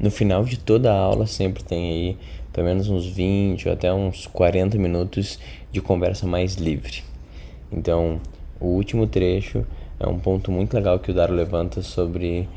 No 0.00 0.10
final 0.10 0.44
de 0.44 0.58
toda 0.58 0.90
a 0.90 0.96
aula 0.96 1.26
sempre 1.26 1.62
tem 1.62 1.90
aí 1.90 2.16
pelo 2.52 2.66
menos 2.66 2.88
uns 2.88 3.06
20 3.06 3.68
ou 3.68 3.74
até 3.74 3.92
uns 3.92 4.26
40 4.26 4.78
minutos 4.78 5.38
de 5.70 5.80
conversa 5.80 6.26
mais 6.26 6.54
livre. 6.54 7.04
Então, 7.70 8.18
o 8.58 8.68
último 8.68 9.06
trecho 9.06 9.64
é 9.98 10.06
um 10.06 10.18
ponto 10.18 10.50
muito 10.50 10.72
legal 10.74 10.98
que 10.98 11.10
o 11.10 11.14
Daro 11.14 11.34
levanta 11.34 11.82
sobre 11.82 12.48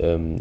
um, 0.00 0.38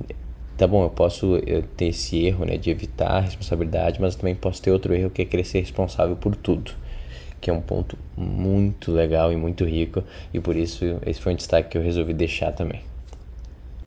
tá 0.57 0.65
bom, 0.65 0.83
eu 0.83 0.89
posso 0.89 1.39
ter 1.75 1.87
esse 1.87 2.23
erro, 2.25 2.45
né, 2.45 2.55
de 2.55 2.69
evitar 2.69 3.17
a 3.17 3.19
responsabilidade, 3.19 3.99
mas 3.99 4.15
também 4.15 4.33
posso 4.33 4.61
ter 4.61 4.71
outro 4.71 4.93
erro 4.93 5.09
que 5.09 5.21
é 5.21 5.25
querer 5.25 5.43
ser 5.43 5.59
responsável 5.59 6.15
por 6.15 6.35
tudo, 6.35 6.71
que 7.41 7.49
é 7.49 7.53
um 7.53 7.61
ponto 7.61 7.97
muito 8.15 8.91
legal 8.91 9.33
e 9.33 9.35
muito 9.35 9.65
rico, 9.65 10.03
e 10.33 10.39
por 10.39 10.55
isso 10.55 10.97
esse 11.05 11.19
foi 11.19 11.33
um 11.33 11.35
destaque 11.35 11.69
que 11.69 11.77
eu 11.77 11.81
resolvi 11.81 12.13
deixar 12.13 12.51
também. 12.51 12.90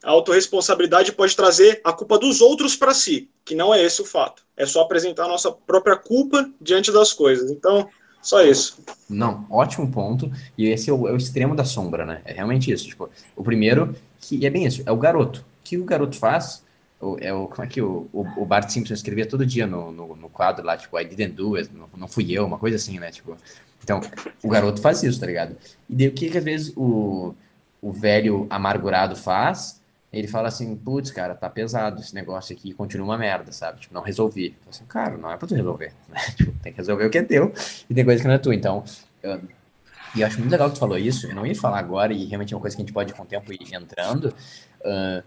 A 0.04 0.10
autorresponsabilidade 0.10 1.12
pode 1.12 1.34
trazer 1.34 1.80
a 1.82 1.92
culpa 1.92 2.18
dos 2.18 2.40
outros 2.40 2.76
para 2.76 2.92
si, 2.92 3.28
que 3.44 3.54
não 3.54 3.72
é 3.72 3.82
esse 3.82 4.02
o 4.02 4.04
fato. 4.04 4.42
É 4.54 4.66
só 4.66 4.82
apresentar 4.82 5.24
a 5.24 5.28
nossa 5.28 5.50
própria 5.50 5.96
culpa 5.96 6.48
diante 6.60 6.92
das 6.92 7.12
coisas. 7.12 7.50
Então, 7.50 7.88
só 8.20 8.42
isso. 8.42 8.78
Não, 9.08 9.46
ótimo 9.50 9.90
ponto. 9.90 10.30
E 10.56 10.66
esse 10.66 10.90
é 10.90 10.92
o, 10.92 11.08
é 11.08 11.12
o, 11.12 11.16
extremo 11.16 11.54
da 11.54 11.64
sombra, 11.64 12.04
né? 12.04 12.20
É 12.24 12.32
realmente 12.32 12.70
isso. 12.70 12.86
Tipo, 12.86 13.10
o 13.34 13.42
primeiro, 13.42 13.94
que 14.20 14.44
é 14.46 14.50
bem 14.50 14.66
isso, 14.66 14.82
é 14.84 14.92
o 14.92 14.96
garoto. 14.96 15.40
O 15.40 15.64
que 15.64 15.78
o 15.78 15.84
garoto 15.84 16.16
faz? 16.16 16.62
O, 17.00 17.16
é 17.20 17.32
o, 17.32 17.46
como 17.48 17.64
é 17.64 17.66
que 17.66 17.80
o, 17.80 18.08
o, 18.12 18.44
Bart 18.44 18.68
Simpson 18.70 18.94
escrevia 18.94 19.26
todo 19.26 19.44
dia 19.44 19.66
no, 19.66 19.90
no, 19.90 20.16
no, 20.16 20.28
quadro 20.28 20.64
lá, 20.64 20.76
tipo, 20.76 20.98
I 20.98 21.04
didn't 21.04 21.34
do 21.34 21.56
it, 21.56 21.70
não, 21.74 21.88
não 21.96 22.08
fui 22.08 22.30
eu, 22.30 22.46
uma 22.46 22.58
coisa 22.58 22.76
assim, 22.76 22.98
né? 22.98 23.10
Tipo, 23.10 23.36
então, 23.82 24.00
o 24.42 24.48
garoto 24.48 24.80
faz 24.80 25.02
isso, 25.02 25.20
tá 25.20 25.26
ligado? 25.26 25.56
E 25.88 25.94
daí 25.94 26.08
o 26.08 26.12
que, 26.12 26.30
que 26.30 26.38
às 26.38 26.44
vezes 26.44 26.72
o, 26.76 27.34
o 27.82 27.92
velho 27.92 28.46
amargurado 28.48 29.16
faz? 29.16 29.82
Ele 30.18 30.28
fala 30.28 30.48
assim, 30.48 30.76
putz, 30.76 31.10
cara, 31.10 31.34
tá 31.34 31.50
pesado 31.50 32.00
esse 32.00 32.14
negócio 32.14 32.54
aqui, 32.54 32.72
continua 32.72 33.06
uma 33.06 33.18
merda, 33.18 33.52
sabe? 33.52 33.80
Tipo, 33.80 33.94
não 33.94 34.02
resolvi. 34.02 34.56
Eu 34.64 34.70
assim, 34.70 34.84
cara, 34.84 35.16
não 35.16 35.30
é 35.30 35.36
pra 35.36 35.48
tu 35.48 35.54
resolver, 35.54 35.92
né? 36.08 36.20
Tipo, 36.36 36.52
tem 36.62 36.72
que 36.72 36.78
resolver 36.78 37.04
o 37.04 37.10
que 37.10 37.18
é 37.18 37.22
teu 37.22 37.52
e 37.88 37.94
tem 37.94 38.04
coisa 38.04 38.20
que 38.22 38.28
não 38.28 38.34
é 38.34 38.38
tua. 38.38 38.54
Então, 38.54 38.84
eu, 39.22 39.40
e 40.14 40.20
eu 40.20 40.26
acho 40.26 40.38
muito 40.38 40.52
legal 40.52 40.68
que 40.68 40.76
tu 40.76 40.80
falou 40.80 40.96
isso, 40.96 41.26
eu 41.26 41.34
não 41.34 41.44
ia 41.44 41.54
falar 41.54 41.78
agora 41.78 42.12
e 42.12 42.24
realmente 42.24 42.54
é 42.54 42.56
uma 42.56 42.60
coisa 42.60 42.76
que 42.76 42.82
a 42.82 42.84
gente 42.84 42.94
pode 42.94 43.12
com 43.12 43.24
o 43.24 43.26
tempo 43.26 43.52
ir 43.52 43.74
entrando, 43.74 44.26
uh, 44.26 45.22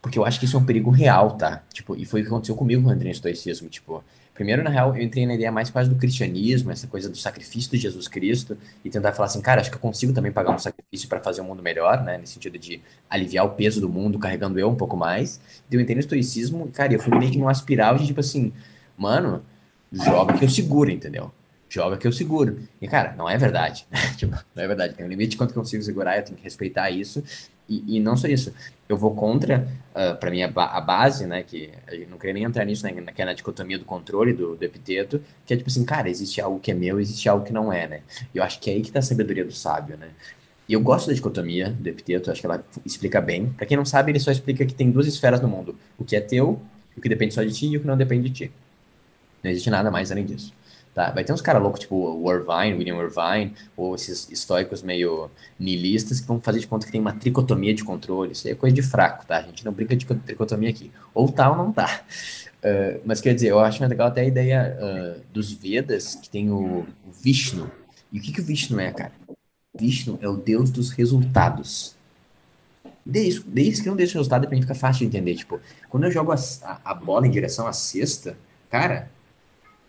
porque 0.00 0.18
eu 0.18 0.24
acho 0.24 0.38
que 0.38 0.44
isso 0.44 0.56
é 0.56 0.60
um 0.60 0.64
perigo 0.64 0.90
real, 0.90 1.32
tá? 1.32 1.62
Tipo, 1.72 1.96
e 1.96 2.04
foi 2.04 2.20
o 2.20 2.24
que 2.24 2.28
aconteceu 2.28 2.54
comigo 2.54 2.82
entrei 2.92 3.08
no 3.08 3.10
estoicismo, 3.10 3.68
tipo, 3.68 4.04
Primeiro, 4.42 4.64
na 4.64 4.70
real, 4.70 4.96
eu 4.96 5.00
entrei 5.00 5.24
na 5.24 5.36
ideia 5.36 5.52
mais 5.52 5.70
quase 5.70 5.88
do 5.88 5.94
cristianismo, 5.94 6.72
essa 6.72 6.88
coisa 6.88 7.08
do 7.08 7.16
sacrifício 7.16 7.70
de 7.70 7.78
Jesus 7.78 8.08
Cristo, 8.08 8.58
e 8.84 8.90
tentar 8.90 9.12
falar 9.12 9.26
assim, 9.26 9.40
cara, 9.40 9.60
acho 9.60 9.70
que 9.70 9.76
eu 9.76 9.80
consigo 9.80 10.12
também 10.12 10.32
pagar 10.32 10.52
um 10.52 10.58
sacrifício 10.58 11.08
para 11.08 11.20
fazer 11.20 11.42
o 11.42 11.44
um 11.44 11.46
mundo 11.46 11.62
melhor, 11.62 12.02
né? 12.02 12.18
Nesse 12.18 12.32
sentido 12.32 12.58
de 12.58 12.82
aliviar 13.08 13.46
o 13.46 13.50
peso 13.50 13.80
do 13.80 13.88
mundo, 13.88 14.18
carregando 14.18 14.58
eu 14.58 14.68
um 14.68 14.74
pouco 14.74 14.96
mais. 14.96 15.40
E 15.70 15.76
eu 15.76 15.80
entrei 15.80 15.94
no 15.94 16.00
estoicismo, 16.00 16.66
cara, 16.72 16.92
eu 16.92 16.98
fui 16.98 17.16
meio 17.16 17.30
que 17.30 17.38
numa 17.38 17.52
espiral 17.52 17.96
de 17.96 18.04
tipo 18.04 18.18
assim, 18.18 18.52
mano, 18.98 19.44
joga 19.92 20.36
que 20.36 20.44
eu 20.44 20.50
seguro, 20.50 20.90
entendeu? 20.90 21.30
Joga 21.68 21.96
que 21.96 22.08
eu 22.08 22.12
seguro. 22.12 22.58
E, 22.80 22.88
cara, 22.88 23.14
não 23.16 23.30
é 23.30 23.38
verdade. 23.38 23.86
tipo, 24.18 24.36
não 24.56 24.64
é 24.64 24.66
verdade. 24.66 24.94
Tem 24.94 25.06
um 25.06 25.08
limite 25.08 25.30
de 25.30 25.36
quanto 25.36 25.50
eu 25.50 25.62
consigo 25.62 25.84
segurar, 25.84 26.16
eu 26.16 26.24
tenho 26.24 26.36
que 26.36 26.42
respeitar 26.42 26.90
isso. 26.90 27.22
E, 27.68 27.96
e 27.96 28.00
não 28.00 28.16
só 28.16 28.26
isso, 28.28 28.52
eu 28.88 28.96
vou 28.96 29.14
contra, 29.14 29.66
uh, 29.94 29.98
ah, 29.98 30.14
para 30.14 30.30
mim, 30.30 30.42
a, 30.42 30.48
a, 30.48 30.80
base, 30.80 31.26
né, 31.26 31.42
que 31.42 31.70
eu 31.90 32.08
não 32.08 32.18
queria 32.18 32.34
nem 32.34 32.44
entrar 32.44 32.64
nisso, 32.64 32.84
né, 32.84 32.92
que 32.92 33.22
é 33.22 33.34
dicotomia 33.34 33.78
do 33.78 33.84
controle, 33.84 34.32
do, 34.32 34.56
do, 34.56 34.62
epiteto, 34.62 35.22
que 35.46 35.54
é 35.54 35.56
tipo 35.56 35.70
assim, 35.70 35.84
cara, 35.84 36.10
existe 36.10 36.40
algo 36.40 36.60
que 36.60 36.70
é 36.70 36.74
meu, 36.74 37.00
existe 37.00 37.28
algo 37.28 37.44
que 37.44 37.52
não 37.52 37.72
é, 37.72 37.86
né? 37.86 38.00
E 38.34 38.38
eu 38.38 38.42
acho 38.42 38.60
que 38.60 38.70
é 38.70 38.74
aí 38.74 38.82
que 38.82 38.92
tá 38.92 38.98
a 38.98 39.02
sabedoria 39.02 39.44
do 39.44 39.52
sábio, 39.52 39.96
né? 39.96 40.08
E 40.68 40.74
eu 40.74 40.80
gosto 40.80 41.08
da 41.08 41.14
dicotomia 41.14 41.70
do 41.70 41.86
epiteto, 41.88 42.30
acho 42.30 42.40
que 42.40 42.46
ela 42.46 42.64
explica 42.84 43.20
bem. 43.20 43.46
Para 43.50 43.66
quem 43.66 43.76
não 43.76 43.84
sabe, 43.84 44.12
ele 44.12 44.20
só 44.20 44.30
explica 44.30 44.64
que 44.64 44.74
tem 44.74 44.90
duas 44.90 45.06
esferas 45.06 45.40
no 45.40 45.48
mundo: 45.48 45.76
o 45.98 46.04
que 46.04 46.16
é 46.16 46.20
teu, 46.20 46.60
o 46.96 47.00
que 47.00 47.08
depende 47.08 47.34
só 47.34 47.42
de 47.42 47.52
ti 47.52 47.66
e 47.66 47.76
o 47.76 47.80
que 47.80 47.86
não 47.86 47.96
depende 47.96 48.28
de 48.28 48.34
ti. 48.34 48.52
Não 49.42 49.50
existe 49.50 49.70
nada 49.70 49.90
mais 49.90 50.12
além 50.12 50.24
disso. 50.24 50.52
Tá? 50.94 51.10
Vai 51.10 51.24
ter 51.24 51.32
uns 51.32 51.40
caras 51.40 51.62
loucos, 51.62 51.80
tipo 51.80 51.96
o 51.96 52.30
Irvine, 52.30 52.76
William 52.76 52.96
Irvine, 52.96 53.54
ou 53.74 53.94
esses 53.94 54.28
estoicos 54.30 54.82
meio 54.82 55.30
nihilistas 55.58 56.20
que 56.20 56.26
vão 56.26 56.38
fazer 56.38 56.60
de 56.60 56.66
conta 56.66 56.84
que 56.84 56.92
tem 56.92 57.00
uma 57.00 57.14
tricotomia 57.14 57.72
de 57.72 57.82
controle. 57.82 58.32
Isso 58.32 58.46
aí 58.46 58.52
é 58.52 58.56
coisa 58.56 58.76
de 58.76 58.82
fraco, 58.82 59.24
tá? 59.24 59.38
A 59.38 59.42
gente 59.42 59.64
não 59.64 59.72
brinca 59.72 59.96
de 59.96 60.04
tricotomia 60.04 60.68
aqui. 60.68 60.90
Ou 61.14 61.32
tá 61.32 61.50
ou 61.50 61.56
não 61.56 61.72
tá. 61.72 62.02
Uh, 62.58 63.00
mas 63.06 63.22
quer 63.22 63.34
dizer, 63.34 63.48
eu 63.48 63.58
acho 63.58 63.80
mais 63.80 63.88
legal 63.88 64.08
até 64.08 64.20
a 64.20 64.24
ideia 64.24 64.76
uh, 64.78 65.20
dos 65.32 65.50
Vedas, 65.50 66.14
que 66.14 66.28
tem 66.28 66.50
o, 66.50 66.86
Vishnu. 67.22 67.70
E 68.12 68.18
o 68.18 68.22
que, 68.22 68.30
que 68.30 68.42
o 68.42 68.44
Vishnu 68.44 68.78
é, 68.78 68.92
cara? 68.92 69.12
Vishnu 69.74 70.18
é 70.20 70.28
o 70.28 70.36
deus 70.36 70.70
dos 70.70 70.90
resultados. 70.90 71.96
Desde, 73.04 73.40
desde 73.40 73.82
que 73.82 73.88
não 73.88 73.96
deixa 73.96 74.18
resultado, 74.18 74.46
pra 74.46 74.54
mim 74.54 74.60
fica 74.60 74.74
fácil 74.74 75.00
de 75.00 75.06
entender. 75.06 75.36
Tipo, 75.36 75.58
quando 75.88 76.04
eu 76.04 76.10
jogo 76.10 76.32
a, 76.32 76.36
a, 76.62 76.80
a 76.84 76.94
bola 76.94 77.26
em 77.26 77.30
direção 77.30 77.66
à 77.66 77.72
cesta, 77.72 78.36
cara, 78.70 79.08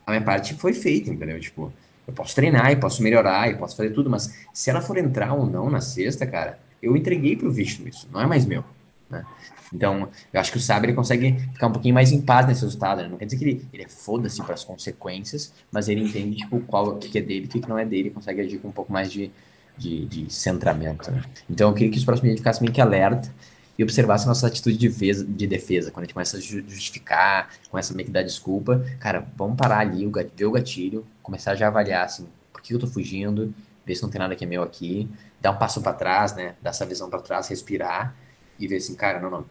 a 0.06 0.12
minha 0.12 0.24
parte 0.24 0.54
foi 0.54 0.74
feita, 0.74 1.10
entendeu? 1.10 1.40
Tipo, 1.40 1.72
eu 2.08 2.14
posso 2.14 2.36
treinar, 2.36 2.72
e 2.72 2.76
posso 2.76 3.02
melhorar, 3.02 3.50
e 3.50 3.56
posso 3.56 3.76
fazer 3.76 3.92
tudo, 3.92 4.10
mas 4.10 4.34
se 4.54 4.70
ela 4.70 4.82
for 4.82 4.98
entrar 4.98 5.34
ou 5.34 5.46
não 5.46 5.70
na 5.70 5.82
sexta, 5.82 6.26
cara, 6.26 6.60
eu 6.82 6.96
entreguei 6.98 7.36
pro 7.36 7.52
Vishnu 7.52 7.88
isso, 7.88 8.10
não 8.12 8.22
é 8.22 8.26
mais 8.26 8.46
meu, 8.46 8.64
né? 9.10 9.26
Então, 9.74 10.08
eu 10.32 10.40
acho 10.40 10.52
que 10.52 10.58
o 10.58 10.62
Sabre 10.62 10.92
ele 10.92 10.96
consegue 10.96 11.40
ficar 11.52 11.68
um 11.68 11.72
pouquinho 11.72 11.96
mais 11.96 12.12
em 12.12 12.22
paz 12.22 12.46
nesse 12.46 12.62
resultado, 12.62 13.02
né? 13.02 13.08
Não 13.08 13.18
quer 13.18 13.26
dizer 13.26 13.38
que 13.38 13.44
ele, 13.44 13.68
ele 13.74 13.84
é 13.84 13.88
foda-se 13.88 14.42
para 14.44 14.54
as 14.54 14.64
consequências, 14.64 15.52
mas 15.72 15.90
ele 15.90 16.04
entende, 16.04 16.36
tipo, 16.36 16.60
qual, 16.62 16.90
o 16.90 16.98
que 17.00 17.18
é 17.18 17.22
dele, 17.22 17.46
o 17.46 17.50
que 17.50 17.68
não 17.68 17.80
é 17.80 17.86
dele, 17.86 18.12
consegue 18.12 18.42
agir 18.42 18.60
com 18.60 18.68
um 18.68 18.72
pouco 18.72 18.94
mais 18.94 19.12
de, 19.12 19.32
de, 19.76 20.06
de 20.06 20.32
centramento, 20.32 21.10
né? 21.10 21.24
Então, 21.50 21.70
eu 21.70 21.74
queria 21.74 21.92
que 21.92 21.98
os 21.98 22.06
próximos 22.06 22.30
dias 22.30 22.40
ficassem 22.40 22.62
meio 22.62 22.74
que 22.74 22.82
alerta 22.82 23.34
e 23.78 23.84
observasse 23.84 24.28
nossa 24.28 24.48
atitude 24.48 24.78
de 24.78 24.88
defesa, 24.88 25.26
de 25.26 25.48
defesa, 25.48 25.92
quando 25.92 26.04
a 26.04 26.06
gente 26.06 26.14
começa 26.14 26.38
a 26.38 26.40
justificar, 26.40 27.50
começa 27.70 27.94
a 27.94 27.96
meio 27.96 28.06
que 28.06 28.14
dar 28.14 28.22
desculpa, 28.22 28.86
cara, 29.00 29.26
vamos 29.36 29.58
parar 29.58 29.80
ali, 29.80 30.10
ver 30.36 30.46
o 30.46 30.52
gatilho, 30.52 31.06
começar 31.22 31.56
já 31.56 31.66
a 31.66 31.70
avaliar, 31.70 32.06
assim, 32.06 32.28
por 32.52 32.62
que 32.62 32.74
eu 32.74 32.80
tô 32.80 32.88
fugindo, 32.88 33.54
ver 33.86 33.96
se 33.96 34.04
não 34.04 34.10
tem 34.10 34.20
nada 34.20 34.36
que 34.36 34.44
é 34.44 34.48
meu 34.48 34.62
aqui, 34.62 35.10
dar 35.42 35.52
um 35.52 35.58
passo 35.58 35.82
para 35.82 35.94
trás, 35.94 36.36
né, 36.36 36.56
dar 36.62 36.70
essa 36.70 36.86
visão 36.86 37.10
para 37.10 37.20
trás, 37.20 37.48
respirar 37.48 38.16
e 38.60 38.68
ver 38.68 38.78
assim, 38.78 38.96
cara, 38.96 39.20
não, 39.20 39.30
não, 39.30 39.46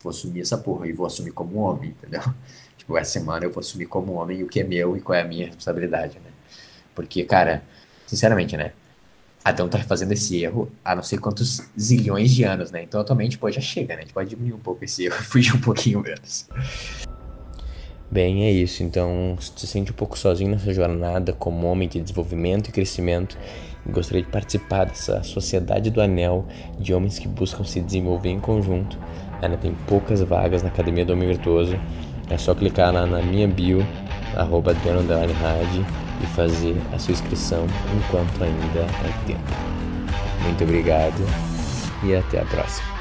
vou 0.00 0.10
assumir 0.10 0.42
essa 0.42 0.58
porra 0.58 0.86
e 0.86 0.92
vou 0.92 1.06
assumir 1.06 1.32
como 1.32 1.58
homem, 1.58 1.90
entendeu? 1.90 2.22
Tipo, 2.76 2.98
essa 2.98 3.12
semana 3.12 3.46
eu 3.46 3.50
vou 3.50 3.60
assumir 3.60 3.86
como 3.86 4.12
homem 4.12 4.42
o 4.42 4.46
que 4.46 4.60
é 4.60 4.64
meu 4.64 4.94
e 4.94 5.00
qual 5.00 5.16
é 5.16 5.22
a 5.22 5.24
minha 5.24 5.46
responsabilidade, 5.46 6.18
né? 6.18 6.30
Porque, 6.94 7.24
cara, 7.24 7.62
sinceramente, 8.06 8.58
né, 8.58 8.72
Adão 9.44 9.68
tá 9.68 9.78
fazendo 9.80 10.12
esse 10.12 10.42
erro 10.42 10.72
há 10.82 10.96
não 10.96 11.02
sei 11.02 11.18
quantos 11.18 11.60
zilhões 11.78 12.30
de 12.30 12.44
anos, 12.44 12.70
né? 12.70 12.82
Então 12.82 12.98
atualmente, 12.98 13.36
pô, 13.36 13.50
já 13.50 13.60
chega, 13.60 13.94
né? 13.94 14.00
A 14.00 14.04
gente 14.04 14.14
pode 14.14 14.30
diminuir 14.30 14.54
um 14.54 14.58
pouco 14.58 14.82
esse 14.82 15.04
erro, 15.04 15.16
fugir 15.22 15.54
um 15.54 15.60
pouquinho 15.60 16.00
menos. 16.00 16.48
Bem, 18.10 18.44
é 18.44 18.50
isso. 18.50 18.82
Então, 18.82 19.36
se 19.38 19.52
te 19.52 19.66
sente 19.66 19.90
um 19.90 19.94
pouco 19.94 20.18
sozinho 20.18 20.50
nessa 20.50 20.72
jornada 20.72 21.32
como 21.32 21.66
homem 21.66 21.88
de 21.88 22.00
desenvolvimento 22.00 22.68
e 22.68 22.72
crescimento, 22.72 23.36
gostaria 23.86 24.22
de 24.22 24.28
participar 24.30 24.86
dessa 24.86 25.22
sociedade 25.22 25.90
do 25.90 26.00
anel 26.00 26.46
de 26.78 26.94
homens 26.94 27.18
que 27.18 27.28
buscam 27.28 27.64
se 27.64 27.80
desenvolver 27.80 28.30
em 28.30 28.40
conjunto. 28.40 28.98
Ainda 29.42 29.58
tem 29.58 29.74
poucas 29.86 30.22
vagas 30.22 30.62
na 30.62 30.68
Academia 30.70 31.04
do 31.04 31.12
Homem 31.12 31.28
Virtuoso. 31.28 31.78
É 32.30 32.38
só 32.38 32.54
clicar 32.54 32.94
lá 32.94 33.04
na 33.04 33.20
minha 33.20 33.46
bio, 33.46 33.86
arroba 34.34 34.74
e 36.24 36.26
fazer 36.26 36.76
a 36.92 36.98
sua 36.98 37.12
inscrição 37.12 37.66
enquanto 37.96 38.42
ainda 38.42 38.80
é 38.80 39.26
tempo. 39.26 39.52
Muito 40.42 40.64
obrigado 40.64 41.22
e 42.02 42.16
até 42.16 42.40
a 42.40 42.44
próxima. 42.46 42.93